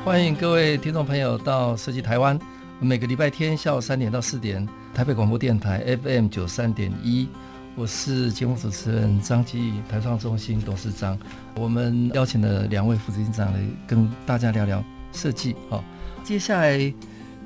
[0.05, 2.37] 欢迎各位听众朋友到设计台湾。
[2.81, 7.29] 每个礼拜天下午三点到四点，台北广播电台 FM 九三点一，
[7.77, 11.19] 我是节目主持人张基义，台创中心董事长。
[11.55, 15.55] 我们邀请了两位副执行长来跟大家聊聊设计。
[15.71, 15.83] 好，
[16.25, 16.93] 接下来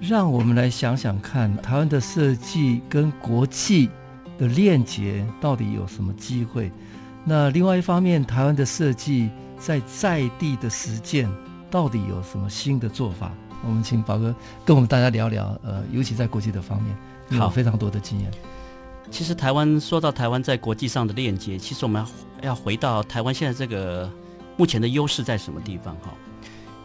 [0.01, 3.91] 让我们来想想看，台湾的设计跟国际
[4.39, 6.71] 的链接到底有什么机会？
[7.25, 11.29] 那另外一方面，台湾的设计在在地的实践。
[11.71, 13.33] 到底有什么新的做法？
[13.65, 15.59] 我们请宝哥跟我们大家聊聊。
[15.63, 16.95] 呃，尤其在国际的方面，
[17.31, 18.31] 有非常多的经验。
[19.11, 22.05] 其实台湾说到台湾在国际上的链接，其实我们
[22.43, 24.11] 要回到台湾现在这个
[24.57, 25.95] 目前的优势在什么地方？
[25.97, 26.13] 哈，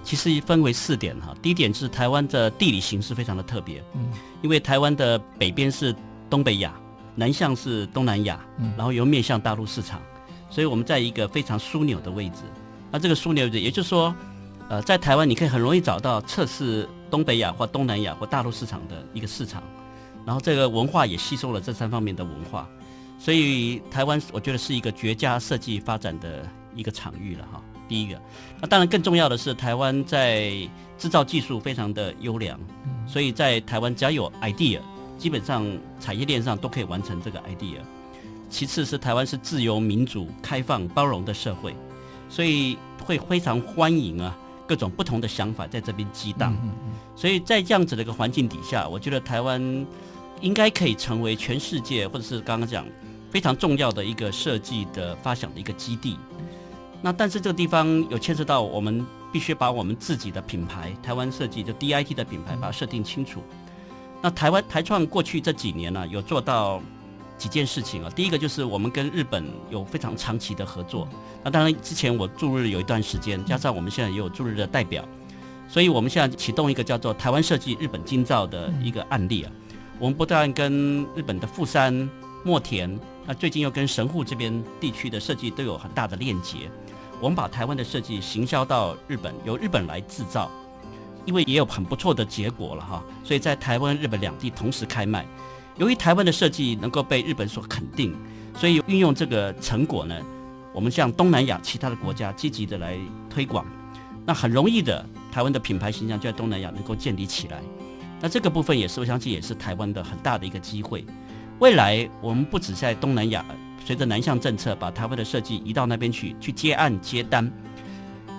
[0.04, 1.34] 其实分为四点哈。
[1.42, 5.96] 第一点是台湾的地理形势非常的特别，嗯，因为台湾的北边是
[6.30, 6.74] 东北亚，
[7.16, 10.02] 南向是东南亚，嗯，然后又面向大陆市场，
[10.50, 12.42] 所以我们在一个非常枢纽的位置。
[12.92, 14.14] 那这个枢纽位置，也就是说。
[14.70, 19.64] 呃，在台湾你可以很容易找到测试东北亚或东南亚或大陆市场的一个市场，
[20.28, 22.68] 然后这个文化也吸收了这三方面的文化，
[23.18, 27.64] 所以台湾我觉得是一个绝佳设计发展的一个场域了哈。
[27.88, 28.22] 第一个，
[28.60, 30.52] 那当然更重要的是台湾在
[30.98, 32.60] 制造技术非常的优良，
[33.08, 34.82] 所以在台湾只要有 idea，
[35.18, 35.66] 基本上
[35.98, 37.78] 产业链上都可以完成这个 idea。
[38.50, 41.74] 其次是台湾是自由民主、开放包容的社会，
[42.28, 44.38] 所以会非常欢迎啊。
[44.68, 46.54] 各种不同的想法在这边激荡，
[47.16, 49.88] 所以在这样子的一个环境底下，我觉得台湾
[50.42, 52.86] 应该可以成为全世界或者是刚刚讲
[53.30, 56.18] 非常重要的一个设计的发想的一个基地。
[57.02, 63.42] 那但是这个地方有牵涉到我们必须把我们自己的品牌台湾设计就 DIT 的品牌把它设定清楚。
[64.22, 66.82] 那台湾台创过去这几年呢，有做到。
[67.38, 71.08] 几件事情啊，第一个就是我们跟日本有非常长期的合作。
[71.44, 75.08] 那当然之前我驻日有一段时间，加上我们现在也有驻日的代表，
[75.70, 79.52] 所以我们现在启动一个叫做“台湾设计日本精造”的一个案例啊。
[80.00, 82.08] 我们不但跟日本的富山、
[82.44, 86.70] 墨田，那最近又跟神户这边地区的设计都有很大的链接。
[87.20, 90.52] 我们把台湾的设计行销到日本，由日本来制造，
[91.26, 93.04] 因为也有很不错的结果了哈。
[93.24, 95.26] 所以在台湾、日本两地同时开卖。
[95.78, 98.16] 由于台湾的设计能够被日本所肯定，
[98.56, 100.16] 所以运用这个成果呢，
[100.74, 102.96] 我们向东南亚其他的国家积极的来
[103.32, 103.66] 推广。
[104.28, 107.64] 那很容易的，台湾的品牌形象就在东南亚能够建立起来。
[108.20, 111.06] 那这个部分也是我相信也是台湾的很大的一个机会。
[111.60, 113.44] 未来我们不止在东南亚，
[113.84, 117.52] 随着南向政策把台湾的设计移到那边去，去接案接单。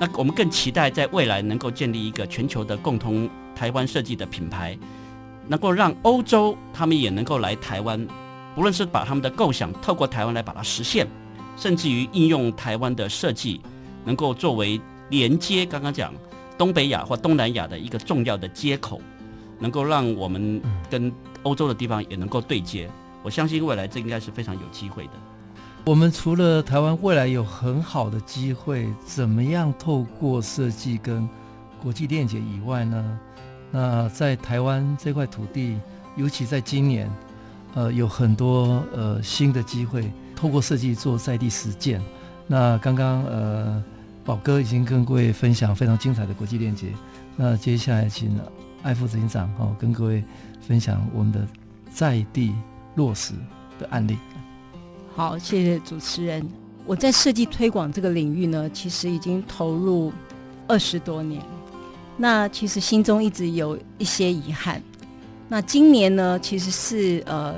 [0.00, 4.78] 那我们更期待在未来能够建立一个全球的共同台湾设计的品牌，
[5.48, 8.06] 能够让欧洲他们也能够来台湾，
[8.54, 11.06] 不论是把他们的构想透过台湾来把它实现，
[11.56, 13.60] 甚至于应用台湾的设计，
[14.04, 16.14] 能够作为连接刚刚讲
[16.56, 19.00] 东北亚或东南亚的一个重要的接口，
[19.58, 22.88] 能够让我们跟欧洲的地方也能够对接。
[23.22, 25.12] 我相信未来这应该是非常有机会的。
[25.84, 31.28] 我们除了台湾未来有很好的机会，怎么样透过设计跟
[31.82, 33.18] 国际链接以外呢？
[33.70, 35.78] 那在台湾这块土地，
[36.16, 37.10] 尤其在今年，
[37.74, 42.02] 呃，有很多呃新的机会，透过设计做在地实践。
[42.46, 43.82] 那刚刚呃
[44.24, 46.88] 宝哥已经跟各位分享非常精彩的国际链接，
[47.36, 48.38] 那接下来请
[48.82, 50.22] 艾副执行长哦跟各位
[50.60, 51.46] 分享我们的
[51.92, 52.54] 在地
[52.94, 53.34] 落实
[53.78, 54.16] 的案例。
[55.14, 56.46] 好，谢谢主持人。
[56.86, 60.12] 我在设计推广这个领域呢，其实已经投入
[60.66, 61.42] 二十多年。
[62.16, 64.82] 那其实心中一直有一些遗憾。
[65.48, 67.54] 那今年呢，其实是呃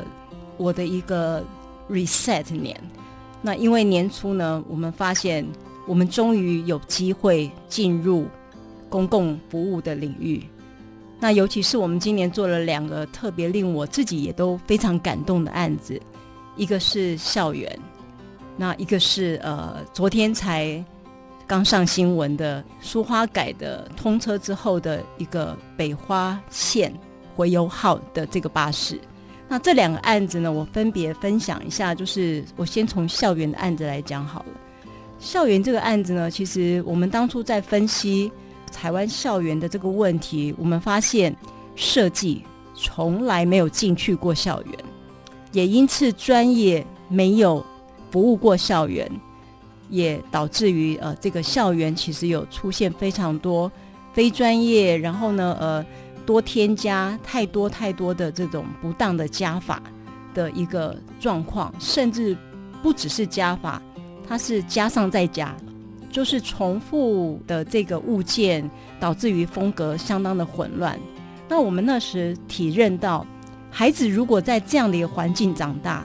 [0.57, 1.45] 我的一个
[1.89, 2.79] reset 年。
[3.43, 5.47] 那因为年初呢，我们发现
[5.87, 8.27] 我们终于有机会进入
[8.89, 10.43] 公共服务的领域。
[11.21, 16.01] 那尤其是我们今年做了两个特别令我自己也都非常感动的案子。
[16.57, 17.79] 一个是校园，
[18.57, 20.83] 那一个是呃，昨天才
[21.47, 26.93] 刚上新闻的苏花改的通车之后的一个北花线
[27.37, 28.99] 回游号的这个巴士。
[29.49, 34.47] 那这两个案子呢，我分别分享一下，就是我先从校园的案子来讲好了。
[35.19, 38.31] 校园这个案子呢，其实我们当初在分析
[38.73, 41.35] 台湾校园的这个问题，我们发现
[41.77, 44.75] 设计从来没有进去过校园。
[45.53, 47.65] 也因此，专业没有
[48.11, 49.11] 服务过校园，
[49.89, 53.71] 也导致于呃，这个校园其实有出现非常多
[54.13, 55.85] 非专业，然后呢，呃，
[56.25, 59.83] 多添加太多太多的这种不当的加法
[60.33, 62.37] 的一个状况，甚至
[62.81, 63.83] 不只是加法，
[64.29, 65.53] 它是加上再加，
[66.11, 68.69] 就是重复的这个物件，
[68.99, 70.99] 导致于风格相当的混乱。
[71.49, 73.27] 那我们那时体认到。
[73.73, 76.05] 孩子如果在这样的一个环境长大，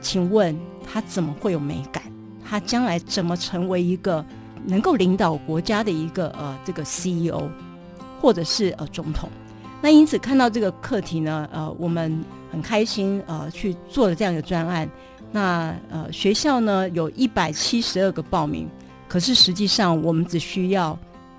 [0.00, 2.02] 请问他怎么会有美感？
[2.44, 4.24] 他将来怎么成为一个
[4.66, 7.48] 能够领导国家的一个呃这个 CEO，
[8.20, 9.28] 或者是呃总统？
[9.80, 12.20] 那因此看到这个课题呢，呃，我们
[12.50, 14.90] 很开心呃去做了这样一个专案。
[15.30, 18.68] 那呃学校呢有一百七十二个报名，
[19.08, 20.96] 可是实际上我们只需要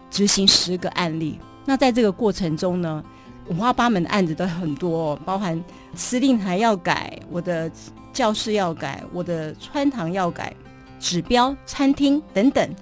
[0.10, 1.38] 执行十个案例。
[1.66, 3.04] 那在这个过程中呢，
[3.48, 7.72] 五花八门的案子都很多，哦包含司令台要改，我的
[8.12, 10.52] 教室要改，我的穿堂要改，
[11.00, 12.76] 指标、餐厅等等。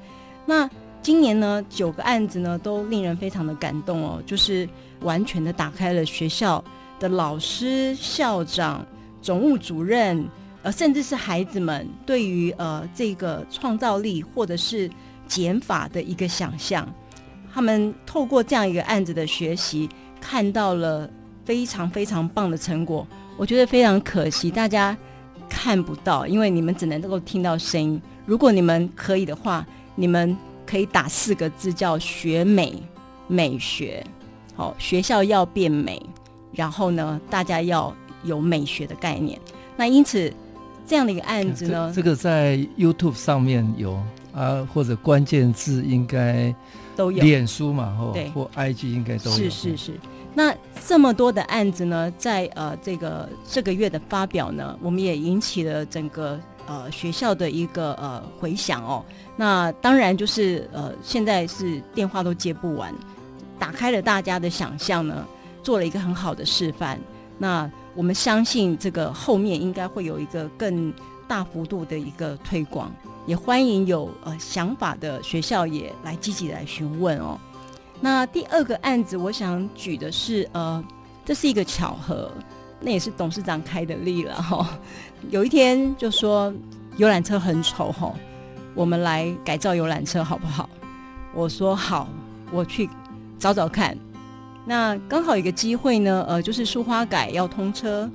[0.45, 0.69] 那
[1.02, 4.67] 今年呢，九个案子呢都令人非常的感动哦，就是
[5.02, 6.63] 完全的打开了学校
[7.00, 8.86] 的老师、校长、
[9.21, 10.26] 总务主任，
[10.63, 14.89] 呃，甚至是孩子们对于呃这个创造力或者是
[15.27, 16.87] 减法的一个想象。
[17.53, 19.89] 他们透过这样一个案子的学习。
[20.19, 21.07] 看到了
[21.45, 24.97] 非常非常棒的成果，我觉得非常可惜，大家
[25.47, 28.01] 看不到，因为你们只能够听到声音。
[28.25, 29.65] 如果你们可以的话，
[29.95, 32.81] 你们可以打四个字叫“学美
[33.27, 34.03] 美学”。
[34.57, 36.01] 好，学校要变美，
[36.51, 39.39] 然后呢，大家要有美学的概念。
[39.77, 40.33] 那因此
[40.88, 44.02] 这样的一个案子呢，这，这个在 YouTube 上面有
[44.34, 46.56] 啊，或者关键字应该。
[46.95, 49.38] 都有脸书嘛，对，或 IG 应该都有。
[49.38, 49.91] 是是是，
[50.34, 50.52] 那
[50.84, 59.06] 这么多的案子呢，在呃这个这个月的发表呢，我们也引起了整个呃学校的一个呃回响哦。
[59.35, 62.92] 那当然就是呃现在是电话都接不完，
[63.60, 65.23] 打开了大家的想象呢，
[65.62, 67.00] 做了一个很好的示范。
[67.38, 70.93] 那我们相信这个后面应该会有一个更
[71.27, 72.91] 大幅度的一个推广。
[73.25, 77.39] 也欢迎有呃想法的学校也来积极来询问哦。
[78.00, 80.81] 那第二个案子，我想举的是呃，
[81.25, 82.31] 这是一个巧合，
[82.79, 84.67] 那也是董事长开的例了哈、哦。
[85.31, 86.54] 有一天就说
[86.98, 88.15] 游览车很丑哈、哦，
[88.75, 90.69] 我们来改造游览车好不好？
[91.33, 92.08] 我说好，
[92.52, 92.87] 我去
[93.39, 93.98] 找找看。
[94.67, 98.07] 那刚好有一个机会呢，呃，就是苏花改要通车，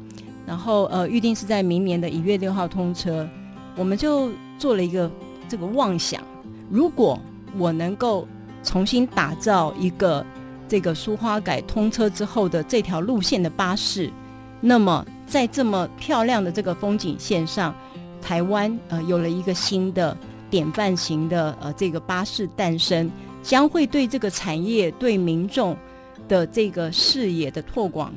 [0.47, 3.29] 然后呃预定是在明年的一月六号通车，
[3.75, 4.31] 我们就。
[4.59, 5.11] 做了一个
[5.49, 6.23] 这个妄想，
[6.71, 7.19] 如果
[7.59, 8.29] 我能够
[8.63, 10.25] 重新打造一个
[10.69, 14.09] 这个苏花改通车之后的这条路线的巴士。
[14.61, 17.75] 那么，在这么漂亮的这个风景线上，
[18.21, 20.17] 台湾呃有了一个新的
[20.49, 23.11] 典范型的呃这个巴士诞生，
[23.43, 25.77] 将会对这个产业、对民众
[26.29, 28.13] 的这个视野的拓广，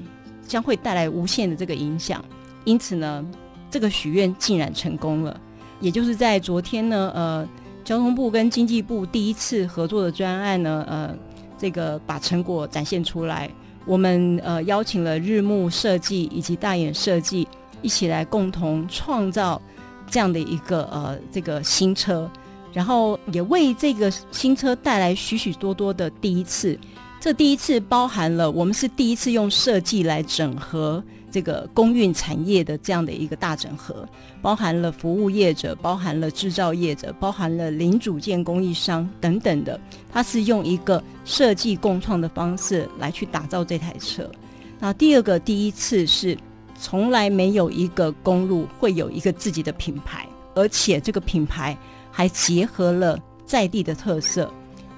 [0.47, 2.24] 将会带来无限的这个影响。
[2.64, 3.26] 因此呢，
[3.70, 5.39] 这个许愿竟然成功了。
[5.80, 7.47] 也就是在昨天呢，呃，
[7.84, 11.16] 交通部跟经济部第一次合作的专案呢，呃，
[11.58, 13.49] 这个把成果展现出来。
[13.86, 17.47] 我们呃邀请了日暮设计以及大眼设计
[17.84, 19.62] 一起来共同创造
[20.10, 22.28] 这样的一个呃这个新车，
[22.74, 26.80] 然后也为这个新车带来许许多多的第一次。
[27.26, 31.03] 这第一次包含了我们是第一次用设计来整合。
[31.32, 34.07] 这个公运产业的这样的一个大整合，
[34.43, 39.82] 包含了服务业者，包含了制造业者，包含了零组件供应商等等的，
[40.13, 44.30] 它是用一个设计共创的方式来去打造这台车。
[44.78, 46.38] 那第二个第一次是
[46.80, 51.76] 从来没有一个公路会有一个自己的品牌，而且这个品牌
[52.11, 53.17] 还结合了
[53.47, 54.47] 在地的特色。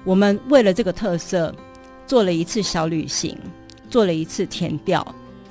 [0.04, 1.52] 我们为了这个特色
[2.08, 3.38] 做了一次小旅行，
[3.88, 5.06] 做了一次田调。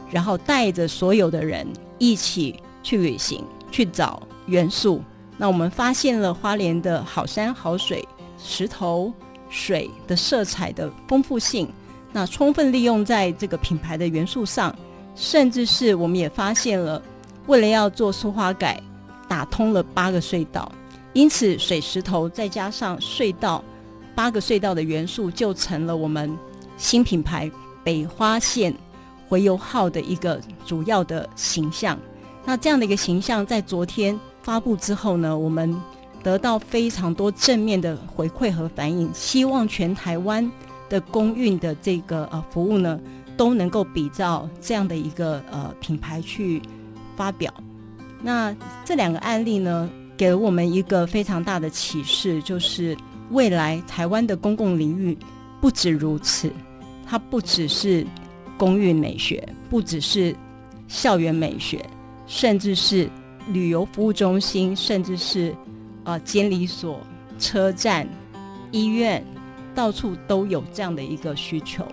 [0.10, 5.02] 然后带着所有的人一起去旅行，去找元素。
[5.38, 8.08] 那我们发现了花莲的好山好水、
[8.42, 9.12] 石头、
[9.50, 11.68] 水的色彩的丰富性，
[12.14, 14.74] 那充分利用在这个品牌的元素上，
[15.14, 17.02] 甚至是我们也发现了，
[17.48, 18.82] 为了要做苏花改，
[19.28, 20.72] 打通了八个隧道，
[21.12, 23.62] 因此水石头再加上隧道，
[24.16, 26.34] 八个隧道的元素就成了我们
[26.78, 27.52] 新品牌
[27.84, 28.74] 北花线。
[29.30, 32.00] 回游号的一个主要的形象，
[32.46, 35.76] 那这样的一个形象在昨天发布之后呢，我们
[36.24, 40.50] 得到非常多正面的回馈和反应，希望全台湾
[40.88, 42.98] 的公运的这个呃服务呢，
[43.36, 46.62] 都能够比照这样的一个呃品牌去
[47.18, 47.54] 发表。
[48.22, 48.56] 那
[48.86, 52.96] 这两个案例呢，给了我们一个非常大的启示，就是
[53.32, 55.18] 未来台湾的公共领域
[55.60, 56.50] 不止如此，
[57.08, 58.06] 它不只是。
[58.60, 60.36] 公运美学不只是
[60.88, 61.86] 校园美学，
[62.26, 63.08] 甚至是
[63.50, 65.56] 旅游服务中心，甚至是
[66.06, 67.00] 呃监理所、
[67.38, 68.10] 车站、
[68.72, 69.24] 医院，
[69.76, 71.86] 到处都有这样的一个需求。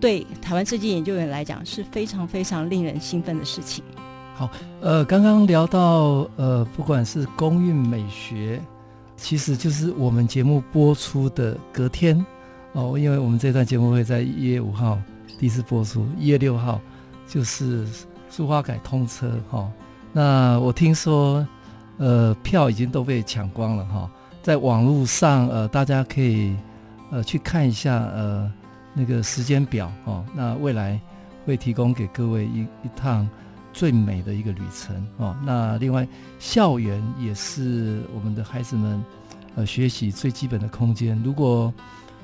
[0.00, 3.84] 对台湾设计研究员来讲，是非常非常令人兴奋的事情。
[4.34, 4.48] 好，
[4.80, 8.58] 呃，刚刚聊到呃，不管是公运美学，
[9.18, 12.24] 其实就是我们节目播出的隔天
[12.72, 14.98] 哦，因为我们这段节目会在一月五号。
[15.38, 16.78] 第一次播出一月六号，
[17.26, 17.86] 就是
[18.28, 19.70] 苏花改通车哈。
[20.12, 21.46] 那我听说，
[21.96, 24.10] 呃，票已经都被抢光了哈。
[24.42, 26.54] 在网络上，呃，大家可以
[27.10, 28.52] 呃去看一下呃
[28.92, 30.24] 那个时间表哦。
[30.34, 31.00] 那未来
[31.46, 33.26] 会提供给各位一一趟
[33.72, 35.34] 最美的一个旅程哦。
[35.42, 36.06] 那另外，
[36.38, 39.02] 校园也是我们的孩子们
[39.54, 41.18] 呃学习最基本的空间。
[41.24, 41.72] 如果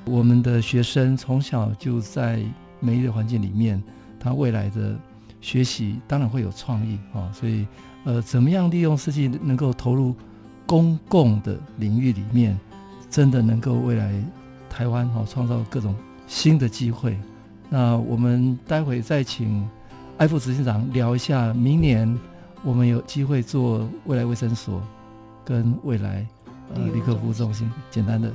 [0.07, 2.41] 我们的学生从小就在
[2.79, 3.81] 美丽的环境里面，
[4.19, 4.97] 他未来的
[5.41, 7.67] 学习当然会有创意啊，所以
[8.05, 10.15] 呃，怎么样利用设计能够投入
[10.65, 12.57] 公共的领域里面，
[13.09, 14.13] 真的能够未来
[14.69, 15.93] 台湾哈创造各种
[16.25, 17.17] 新的机会。
[17.69, 19.67] 那我们待会再请
[20.17, 22.17] 艾副执行长聊一下，明年
[22.63, 24.81] 我们有机会做未来卫生所
[25.43, 26.25] 跟未来
[26.73, 28.31] 呃旅客服务中心，简单的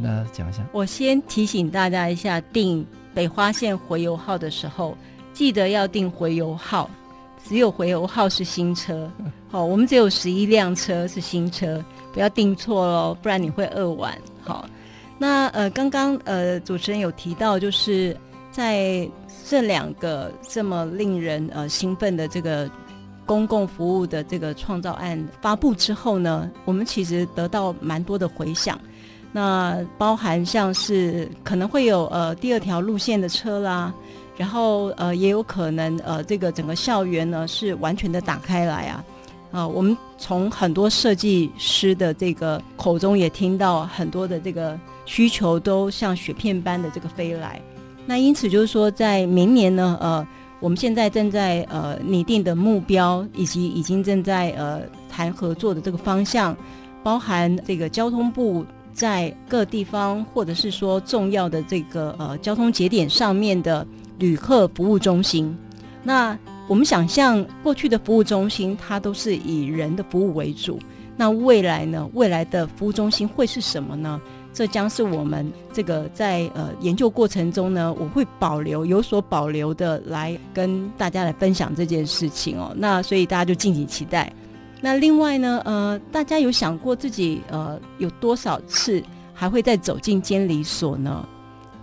[0.00, 0.64] 跟大家讲一下。
[0.72, 2.86] 我先提醒大家一下订。
[3.14, 4.96] 北花线回游号的时候，
[5.32, 6.88] 记得要订回游号，
[7.44, 9.10] 只有回游号是新车。
[9.50, 14.16] 好，我们只有十一辆车是新车，不要订错喽，不然你会饿完。
[14.44, 14.64] 好，
[15.18, 18.16] 那呃，刚刚呃主持人有提到，就是
[18.52, 19.08] 在
[19.44, 22.70] 这两个这么令人呃兴奋的这个
[23.26, 28.78] 公共服务的这个创造案发布之后呢，我们其实得到蛮多的回响。
[29.32, 33.92] 那包含像是可能会有呃第二条路线的车啦，
[34.36, 39.04] 然后呃也有可能呃这个整个校园呢是完全的打开来啊
[39.50, 47.58] 啊、我们从很多设计师的这个口中也听到很多的这个需求都像雪片般的这个飞来。
[48.04, 50.28] 那因此就是说，在明年呢，呃，
[50.60, 56.54] 我们现在正在呃拟定的目标，以及已经正在呃谈合作的这个方向，
[57.02, 58.66] 包含这个交通部。
[58.98, 63.86] 在各地方，或者是说重要的这个呃交通节点上面的
[64.18, 65.56] 旅客服务中心，
[66.02, 66.36] 那
[66.66, 70.80] 我们想象过去的服务中心，它都是以人的服务为主。
[71.16, 72.08] 那未来呢？
[72.12, 74.20] 未来的服务中心会是什么呢？
[74.52, 82.74] 这将是我们这个在呃研究过程中呢，我会保留有所保留的来跟大家来分享这件事情哦。
[82.76, 84.32] 那所以大家就敬请期待。
[84.80, 89.02] 那另外呢，呃，大家有想过自己呃有多少次
[89.34, 91.28] 还会再走进监理所呢？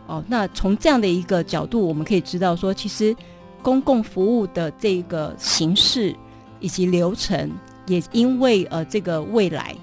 [0.08, 3.16] 哦，那从这样的一个角度，我们可以知道说，其实
[3.62, 6.16] 公共服务的这个形式
[6.60, 7.52] 以及流程，
[7.88, 9.76] 也因为呃这个未来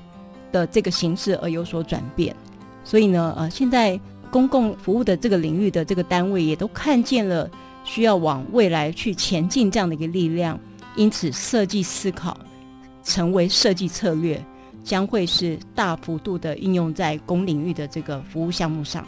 [0.51, 2.35] 的这个形式而有所转变。
[2.85, 4.01] 所以呢，呃，现在
[4.31, 7.51] 公共服务的这个领域的这个单位也都看见了
[7.85, 10.59] 需要往未来去前进这样的一个力量，
[10.97, 12.35] 因此设计思考。
[13.03, 14.43] 成为设计策略，
[14.83, 19.05] 将会是大幅度的应用在公领域的这个服务项目上。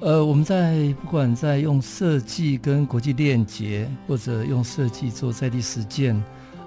[0.00, 6.20] 呃，我们在不管在用设计跟国际链接，或者用设计做在地实践，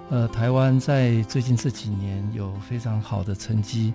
[0.08, 3.92] 呃，台湾在最近这几年有非常好的成绩，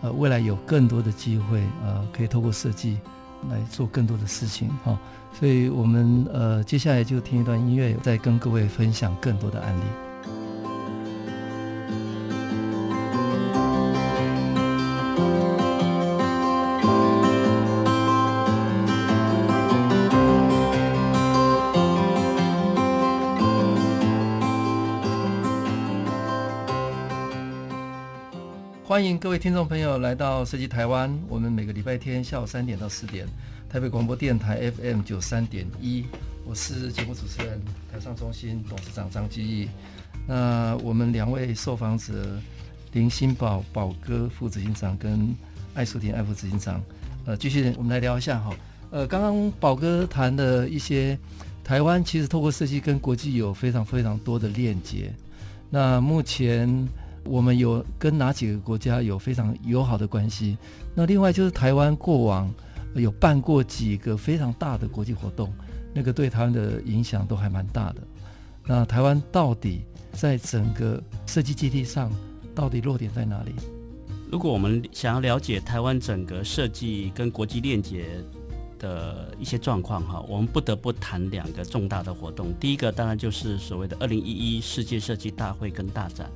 [0.00, 2.98] 呃，未来有更多的机会，呃，可以透过设计
[3.50, 4.96] 来做更多的事情哈、
[5.38, 10.03] 所以我们呃接下来就听一段音乐，再跟各位分享更多的案例。
[29.04, 31.14] 欢迎各位听众朋友来到设计台湾。
[31.28, 33.28] 我们每个礼拜天下午三点到四点，
[33.68, 36.06] 台北广播电台 FM 九三点一。
[36.46, 37.60] 我是节目主持人
[37.92, 39.68] 台上中心董事长张基义。
[40.26, 42.40] 那我们两位受访者
[42.94, 45.36] 林新宝宝哥副执行长跟
[45.74, 46.82] 艾淑婷艾副执行长，
[47.26, 48.56] 呃，继续我们来聊一下哈。
[48.90, 51.18] 呃，刚刚宝哥谈的一些
[51.62, 55.12] 台湾其实透过设计跟国际有非常非常多的链接。
[55.68, 56.88] 那目前。
[57.24, 60.56] 我们有跟哪几个国家有非常友好的关系？
[60.94, 62.52] 那另外就是台湾过往
[62.94, 65.52] 有办过几个非常大的国际活动，
[65.92, 67.96] 那个对台湾的影响都还蛮大的。
[68.66, 72.10] 那台湾到底在整个设计基地上，
[72.54, 73.52] 到底落点在哪里？
[74.30, 78.06] 如果我们想要了解台湾整个设计跟国际链接
[78.78, 82.52] 的一些状况哈，我们不得不谈两个重大的活动。
[82.60, 86.30] 第一个当然就是所谓的二零一一世界设计大会跟大展。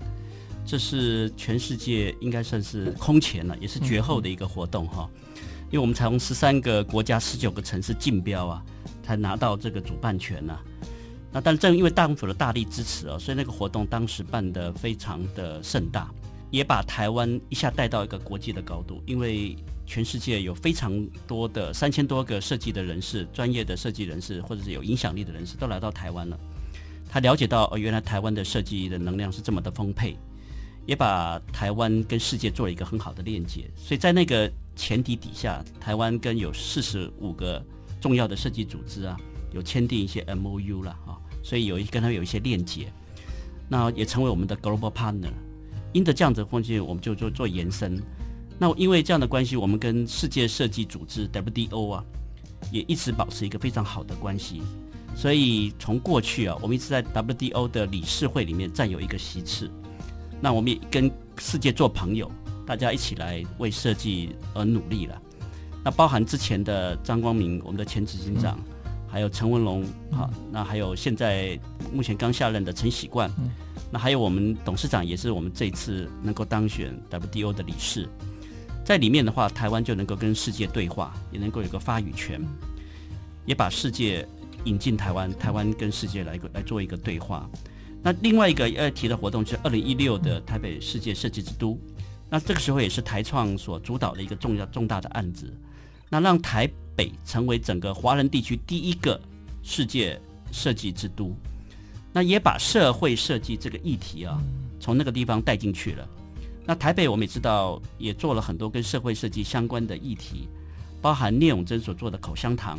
[0.69, 5.09] 这是全世界应该算是空前了，也是绝后的一个活动哈，
[5.71, 8.63] 因为我们才从十三个国家、十九个城市竞标啊，
[9.03, 10.59] 才拿到这个主办权呐。
[11.33, 16.11] 那但正因为大政府的大力支持哦，所以那个活动当时办得非常的盛大，
[16.51, 19.03] 也把台湾一下带到一个国际的高度。
[19.07, 19.57] 因为
[19.87, 26.39] 全世界有非常多的三千多个设计的人士、专业的设计人士，或者是有影响力的人士都来到台湾了。
[27.09, 30.15] 他了解到哦，原来台湾的设计的能量是这么的丰沛。
[30.89, 37.63] 也把台湾跟世界做了一个很好的链接，所以在那个前提底下，台湾跟有四十五个
[38.01, 39.15] 重要的设计组织啊，
[39.53, 42.91] 有签订一些 MOU 了啊，所以有一跟他们有一些链接，
[43.69, 45.31] 那也成为我们的 Global Partner。
[45.93, 48.03] 因着这样子的关系，我们就做做延伸。
[48.59, 52.05] 那因为这样的关系，我们跟世界设计组织 WDO 啊，
[52.73, 54.63] 也一直保持一个非常好的关系。
[55.15, 59.71] 所以从过去啊，我们一直在 WDO 的理事会里面占有一个席次。
[60.41, 62.31] 那我们也跟世界做朋友，
[62.67, 65.21] 大家一起来为设计而努力了。
[65.85, 71.59] 那包含之前的张光明，我们的前执行长，嗯、还有陈文龙，好、嗯，那还有现在
[71.93, 73.51] 目前刚下任的陈喜冠，嗯、
[73.91, 78.09] 那还有我们董事长也是我们这一次能够当选 WDO 的理事，
[78.85, 82.45] 在里面的话，台湾就能够跟世界对话，也能够有个发语权，
[83.47, 84.27] 也把世界
[84.65, 87.49] 引进台湾，台湾跟世界来个来做一个对话。
[88.03, 91.79] 那另外一个要提的活动就是二零一六的台北世界设计之都，
[92.31, 95.53] 那这个时候也是台创所主导的一个重要重大的案子，
[96.09, 99.21] 那让台北成为整个华人地区第一个
[99.63, 100.21] 世界
[100.53, 101.35] 设计之都，
[102.13, 104.41] 那也把社会设计这个议题啊，
[104.79, 106.09] 从那个地方带进去了。
[106.65, 110.49] 那台北我们也知道，也做了很多跟社会设计相关的议题，
[111.03, 112.79] 包含聂永真所做的口香糖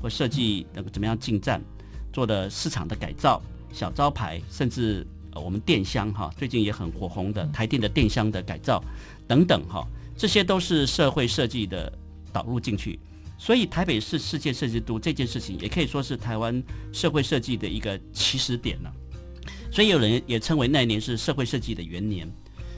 [0.00, 1.60] 或设计那个怎么样进站，
[2.12, 3.42] 做的市场的改造。
[3.72, 8.82] 小招牌，甚至呃，我们电箱哈，最近也很火红的台电的电箱的改造
[9.28, 11.92] 等等哈，这些都是社会设计的
[12.32, 12.98] 导入进去。
[13.38, 16.62] 所以台北市世界设计都这件事情，也可以说是台湾
[16.92, 18.92] 社会设计的一个起始点了。
[19.72, 22.30] 所以有人也称为那一年是社会设计的元年。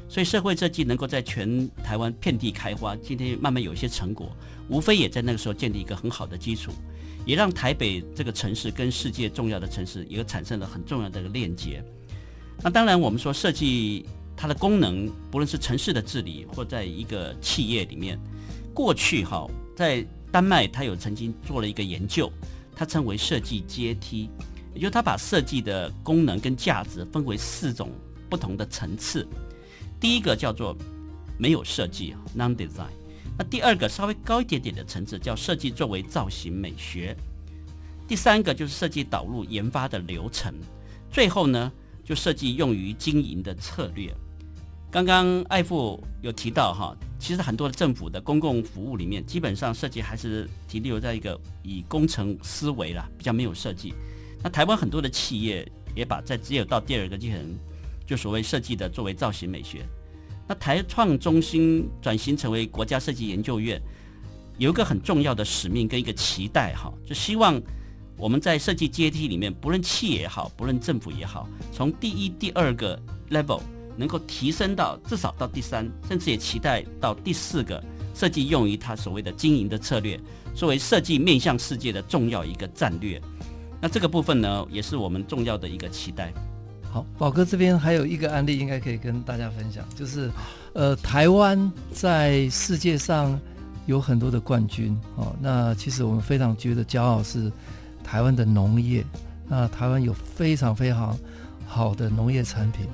[0.09, 4.31] 所以社会设计能够在全台湾遍地开花，今天慢慢有一些成果，
[4.69, 6.71] 无非也在那个时候建立一个很好的基础。
[7.25, 11.83] 也让台北这个城市跟世界重要的城市也产生了很重要的一个链接。
[12.63, 14.07] 那当然，我们说设计
[14.37, 18.19] 它的功能，不论是城市的治理或在一个企业里面，
[18.73, 22.31] 过去哈，在丹麦它有曾经做了一个研究，
[22.75, 24.31] 它称为设计阶梯，
[24.75, 27.91] 也就是它把设计的功能跟价值分为四种
[28.31, 29.27] 不同的层次。
[30.01, 30.77] 第一个叫做
[31.39, 32.91] 没有设计 （non-design），
[33.39, 37.17] 那第二个稍微高一点点的层次叫设计作为造型美学。
[38.07, 40.53] 第三个就是设计导入研发的流程，
[41.11, 41.73] 最后呢
[42.05, 44.13] 就设计用于经营的策略。
[44.91, 53.95] 刚刚艾富有提到哈，其实很多的政府的公共服务里面，基本上设计还是停留在一个以工程思维啦，比较没有设计。
[54.43, 55.67] 那台湾很多的企业
[55.97, 57.59] 也把在只有到第二个阶层，
[58.05, 59.87] 就所谓设计的作为造型美学。
[60.47, 63.81] 那台创中心转型成为国家设计研究院，
[64.59, 67.61] 有一个很重要的使命跟一个期待哈，就希望。
[68.19, 72.97] 我们在设计阶梯里面，不论企业也好，不论政府也好，从第一、第二个
[73.31, 73.61] level
[73.97, 77.83] 能够提升到至少到第三，甚至也期待到第四个
[78.15, 80.21] 设计用于它所谓的经营的策略，
[80.55, 83.21] 作为设计面向世界的重要一个战略。
[83.81, 86.33] 那这个部分呢，也是我们重要的一个期待。
[86.93, 90.31] 好，宝哥这边还有一个案例，应该可以跟大家分享，就是
[90.75, 93.41] 呃，台湾在世界上
[93.87, 95.35] 有很多的冠军哦。
[95.41, 97.51] 那其实我们非常觉得骄傲是。
[98.05, 99.03] 台湾的农业，
[99.49, 101.17] 那台湾有非常非常
[101.65, 102.87] 好的农业产品。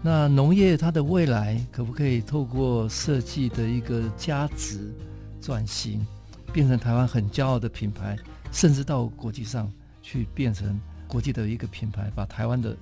[0.00, 4.94] 那农业它的未来可不可以透过设计的一个价值
[5.38, 6.06] 转型，
[6.52, 8.16] 变成台湾很骄傲的品牌，
[8.52, 9.70] 甚至到国际上
[10.00, 12.74] 去变成国际的一个品牌，把台湾的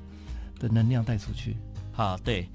[0.63, 1.57] 的能量带出去？
[1.93, 2.49] 好，对，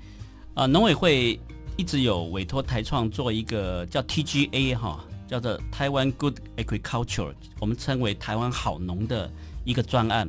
[0.56, 1.40] 啊、农委会
[1.76, 5.06] 一直有委托台创做一个叫 TGA 哈。
[5.28, 9.30] 叫做台湾 Good Agriculture，我们称为台湾好农的
[9.66, 10.26] 一个专案。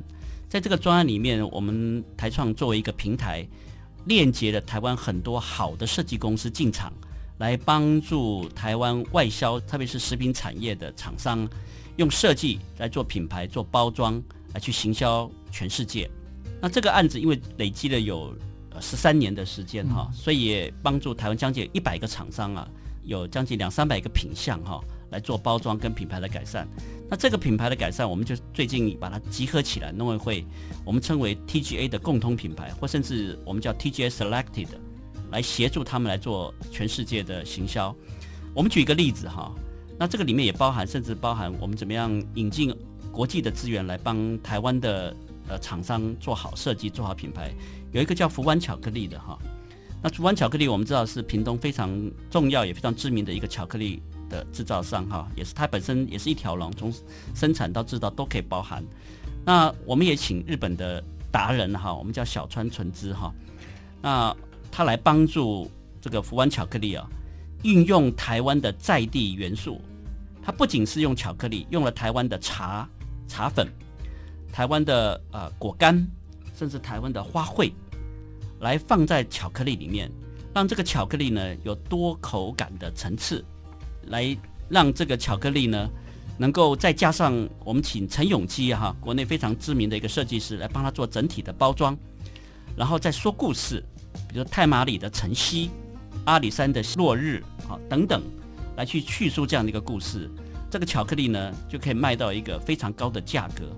[0.48, 3.46] 在这个专案里面，我们台创作为一个平台，
[4.06, 6.92] 链接了台湾很多好的设计公司进场，
[7.38, 11.48] 来帮助台湾外销，特别是食品产业的厂商，
[11.94, 14.20] 用设计来做品牌、做包装，
[14.52, 16.10] 来去行销全世界。
[16.60, 18.34] 那这个案子因为累积了有
[18.80, 22.68] 十三年的时间哈，所以也帮助台湾将近一百个厂商啊。
[23.04, 24.78] 有将近两三百个品项哈，
[25.10, 26.68] 来做包装跟品牌的改善。
[27.08, 30.44] 那这个品牌的改善，我们就最近把它集合起来，农委会
[30.84, 34.68] 我们称为 TGA 的共通品牌，或甚至我们叫 TGA Selected，
[35.30, 37.96] 来协助他们来做全世界的行销。
[38.52, 39.54] 我们举一个例子哈，
[39.98, 42.76] 那这个里面也包含，甚至包含我们怎么样引进
[43.10, 45.16] 国际的资源来帮台湾的
[45.48, 47.52] 呃厂商做好设计、做好品牌。
[47.92, 49.38] 有一个叫福湾巧克力的哈。
[50.00, 51.90] 那福湾巧克力，我们知道是屏东非常
[52.30, 56.92] 重要也非常知名的一个巧克力的制造商哈，也是它本身也是一条龙，从
[57.34, 58.84] 生产到制造都可以包含。
[59.44, 63.34] 那我们也请日本的达人哈，我们叫小川纯之哈，
[64.00, 64.36] 那
[64.70, 65.68] 他来帮助
[66.00, 67.04] 这个福湾巧克力啊，
[67.64, 69.80] 运用台湾的在地元素，
[70.44, 72.88] 它不仅是用巧克力，用了台湾的茶
[73.26, 73.66] 茶粉、
[74.52, 76.06] 台湾的呃果干，
[76.56, 77.72] 甚至台湾的花卉。
[78.60, 80.10] 来放在巧克力里面，
[80.52, 83.44] 让这个巧克力呢有多口感的层次，
[84.08, 84.36] 来
[84.68, 85.88] 让这个巧克力呢
[86.36, 91.96] 能够再加上我们请陈永基哈，国内非常知名的一个设计师来帮他做整体的包装，
[92.76, 93.80] 然后再说故事，
[94.28, 95.70] 比如太马里的晨曦、
[96.24, 98.20] 阿里山的落日啊等等，
[98.76, 100.28] 来去叙述这样的一个故事，
[100.68, 103.70] 这个巧克力呢就可以卖到一个非常高的价格，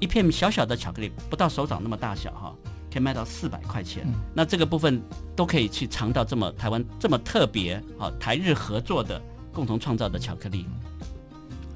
[0.00, 2.54] 一片小小的巧克力不到手掌那么大小哈。
[2.92, 5.00] 可以卖到四百块钱，嗯，那这个部分
[5.36, 9.22] 都可以去尝到这么台湾这么特别啊，台日合作的
[9.52, 10.66] 共同创造的巧克力。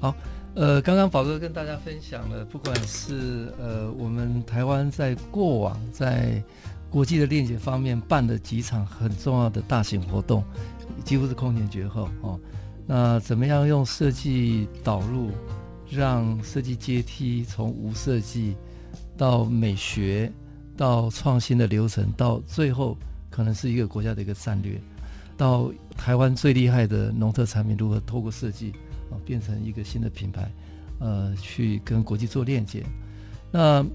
[0.01, 0.13] 好，
[0.55, 6.43] 呃，刚刚宝哥跟大家分享了，不管是呃我们台湾在过往在
[6.89, 10.43] 国际的链接方面办的几场很重要的大型活动，
[11.05, 12.37] 几乎是空前绝后哦。
[12.85, 15.31] 那怎么样用设计导入，
[15.95, 18.55] 让设计阶梯从无设计
[19.17, 20.31] 到美学？
[20.77, 22.97] 到创新的流程，到最后
[23.29, 24.77] 可能是一个国家的一个战略，
[25.37, 28.73] 到台湾最厉害的农特产品如何透过设计
[29.09, 30.51] 啊变成一个新的品牌，
[30.99, 32.83] 呃，去跟国际做链接。
[33.53, 33.85] 那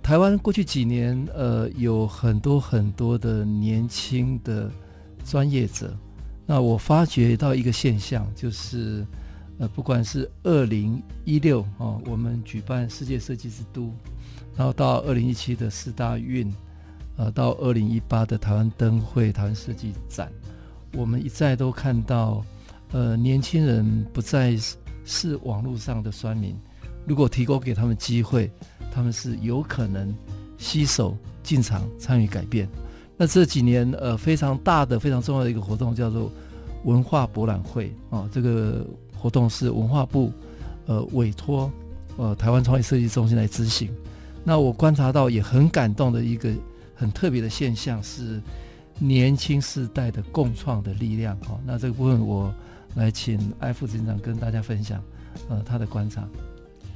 [0.00, 4.70] 台湾过去几年呃有很多很多的年轻的
[5.24, 5.92] 专业者，
[6.46, 9.04] 那我发觉到一个现象，就是
[9.58, 13.92] 呃不管是二零一六啊，我们举办世界设计之都。
[14.54, 16.52] 然后到二零一七的四大运，
[17.16, 20.30] 呃，到二零一八的台湾灯会、台湾设计展，
[20.94, 22.44] 我们一再都看到，
[22.90, 24.54] 呃，年轻人不再
[25.06, 26.54] 是网络上的酸民，
[27.06, 28.50] 如果提供给他们机会，
[28.92, 30.14] 他们是有可能
[30.58, 32.68] 携手进场参与改变。
[33.16, 36.30] 那这几年，呃，非常大的、非常重要的一个活动叫做
[36.84, 38.86] 文化博览会哦，这个
[39.22, 40.32] 活动是文化部
[40.86, 41.70] 呃委托
[42.16, 43.88] 呃台湾创意设计中心来执行。
[44.42, 46.52] 那我观察到也很感动的一个
[46.92, 48.42] 很特别的现象是
[48.98, 51.60] 年轻世代的共创的力量哦。
[51.64, 52.52] 那这个部分我
[52.96, 55.00] 来请艾副执行长跟大家分享
[55.48, 56.28] 呃他的观察。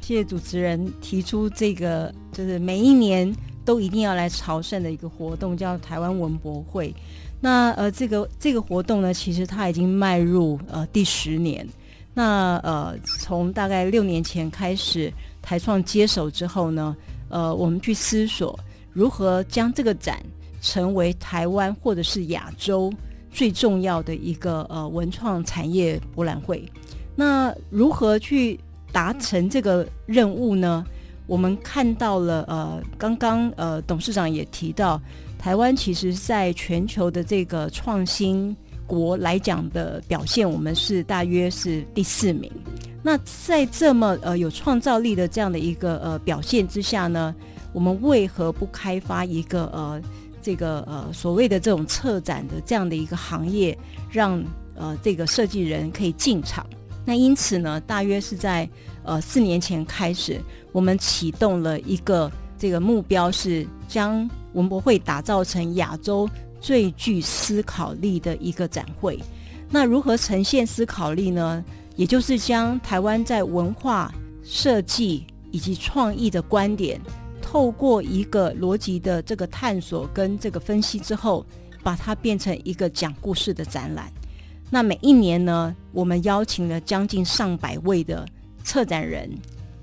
[0.01, 3.33] 谢谢主持人提出这个，就是每一年
[3.64, 6.93] 都一定要来朝圣的一个活动，叫台湾文博会。
[7.41, 11.64] 那呃，这个这个活动呢，其实它已经迈入呃第十年。
[12.18, 15.12] 那呃，从大概六年前开始，
[15.42, 16.96] 台创接手之后呢，
[17.28, 18.58] 呃，我们去思索
[18.90, 20.18] 如何将这个展
[20.62, 22.90] 成为台湾或者是亚洲
[23.30, 26.66] 最重要的一个呃文创产业博览会。
[27.14, 28.58] 那如何去
[28.90, 30.82] 达成这个任务呢？
[31.26, 34.98] 我们看到了，呃，刚刚呃董事长也提到，
[35.38, 38.56] 台湾其实在全球的这个创新
[38.87, 42.51] 国来讲的表现，我们是大约是第四名。
[43.03, 47.34] 那在这么呃有创造力的这样的一个呃表现之下呢，
[47.72, 50.01] 我们为何不开发一个呃
[50.43, 53.76] 这个呃所谓的这种策展的这样的一个行业，
[54.11, 54.43] 让
[54.74, 56.66] 呃这个设计人可以进场？
[57.05, 58.68] 那因此呢，大约是在
[59.05, 60.41] 呃四年前开始，
[60.72, 62.28] 我们启动了一个
[62.59, 66.28] 这个目标，是将文博会打造成亚洲
[66.66, 69.16] 最具思考力的一个展会。
[69.70, 71.64] 那如何呈现思考力呢？
[71.94, 74.12] 也就是将台湾在文化
[74.42, 77.00] 设计以及创意的观点，
[77.40, 81.46] 透过一个逻辑的这个探索跟这个分析之后，
[81.84, 84.12] 把它变成一个讲故事的展览。
[84.68, 88.26] 那每一年呢，我们邀请了将近上百位的
[88.64, 89.30] 策展人、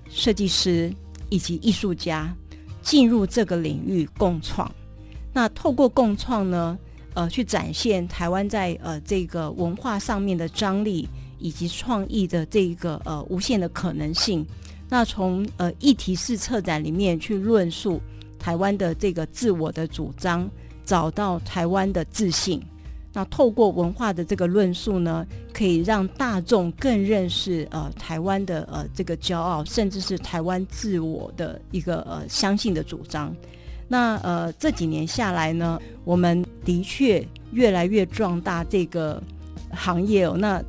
[0.09, 0.93] 设计师
[1.29, 2.35] 以及艺术家
[2.81, 4.69] 进入这个领域共创。
[5.33, 6.77] 那透过共创呢，
[7.15, 11.09] 呃，去展现台湾在呃这个文化上面的张力
[11.39, 14.45] 以及创意的这个呃无限的可能性。
[14.87, 17.99] 那从呃议题式策展里面去论述
[18.37, 20.47] 台湾的这个自我的主张，
[20.85, 22.61] 找到台湾的自信。
[23.11, 33.35] 那透过文化的这个论述呢，可以让大众更认识呃台湾的呃这个骄傲，甚至是台湾自我的一个呃相信的主张。
[33.87, 39.21] 那呃这几年下来呢，我们的确越来越壮大这个
[39.71, 40.35] 行业哦。
[40.37, 40.63] 那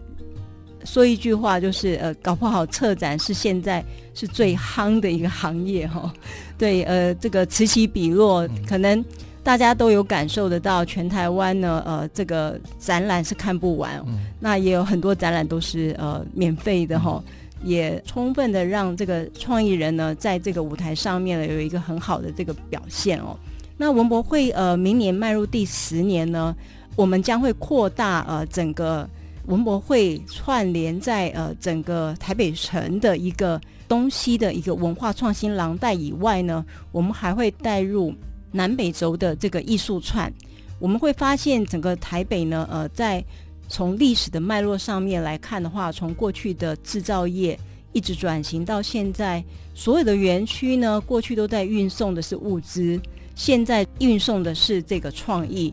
[0.84, 3.84] 说一句话就是呃，搞不好策展是现在
[4.14, 6.12] 是最夯的一个行业哈、哦。
[6.58, 9.04] 对，呃，这个此起彼落，可能。
[9.42, 17.32] 大家都有感受得到，全台湾呢，呃，这个展览是看不完，嗯、那也有很多展览都是呃免费的哈，嗯、
[17.64, 23.36] 也充分的让这个创意人呢，在这个舞台上面呢，有一个很好的这个表现哦。
[23.76, 26.54] 那文博会呃，明年迈入第十年呢，
[26.94, 29.08] 我们将会扩大呃整个
[29.46, 38.14] 文博会串联在呃整个台北城的一个东西的一个文化创新廊带以外呢，我们还会带入。
[38.56, 40.32] 南北轴的这个艺术串，
[40.78, 43.20] 我们会发现整个台北呢，呃，在
[43.68, 47.58] 从历史的脉络上面来看的话，从过去的制造业
[47.92, 49.44] 一直转型到现在，
[49.74, 53.00] 所有的园区呢，过去都在运送的是物资，
[53.34, 55.72] 现在运送的是这个创意。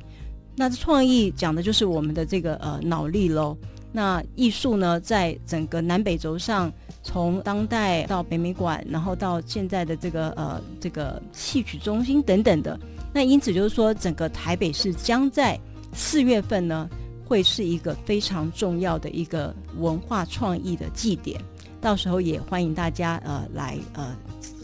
[0.55, 3.57] 那这创意讲的就是我们的这个呃脑力喽。
[3.93, 6.71] 那艺术呢，在整个南北轴上。
[7.03, 12.79] 从当代到北美馆，然后到现在的这个呃这个戏曲中心等等的，
[13.11, 15.59] 那因此就是说，整个台北市将在
[15.93, 16.87] 四月份呢，
[17.31, 21.41] 会是一个非常重要的一个文化创意的祭典，
[21.79, 24.13] 到时候也欢迎大家呃来呃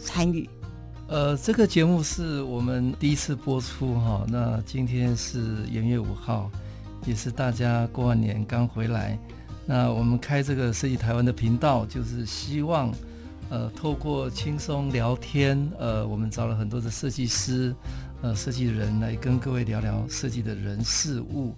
[0.04, 0.50] 参与。
[1.08, 6.52] 呃，这个节目是我们第一次播出哈，那今天是元月五号，
[7.06, 9.18] 也是大家过完年刚回来。
[9.66, 12.94] 那我们开这个设计台湾的频道，就是希望，
[13.50, 17.74] 呃，透过轻松聊天，呃，我们找了很多的设计师，
[18.22, 21.56] 呃，设计人来跟各位聊聊设计的人事物。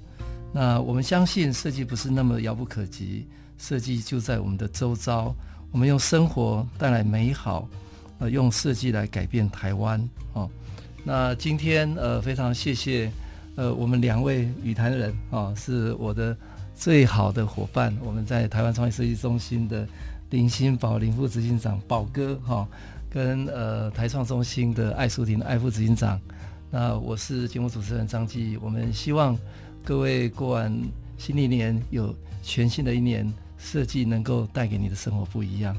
[0.52, 3.26] 那我们相信设计不是那么遥不可及，
[3.58, 5.34] 设计就在我们的周遭。
[5.72, 7.68] 我们用生活带来美好，
[8.20, 10.10] 呃，用设计来改变台湾。
[10.34, 10.50] 哦，
[11.04, 13.12] 那今天呃，非常谢谢
[13.56, 16.36] 呃，我们两位与谈人啊，是我的。
[16.80, 19.86] 最好的伙伴，我们在台湾创意设计中心的
[20.30, 22.66] 林鑫保林副执行长宝哥哈，
[23.10, 26.18] 跟呃台创中心的艾淑婷艾副执行长，
[26.72, 29.38] 那我是节目主持人张继，我们希望
[29.84, 30.72] 各位过完
[31.18, 35.76] 新历年有全新的一年，设计能够带给你的生活不一样。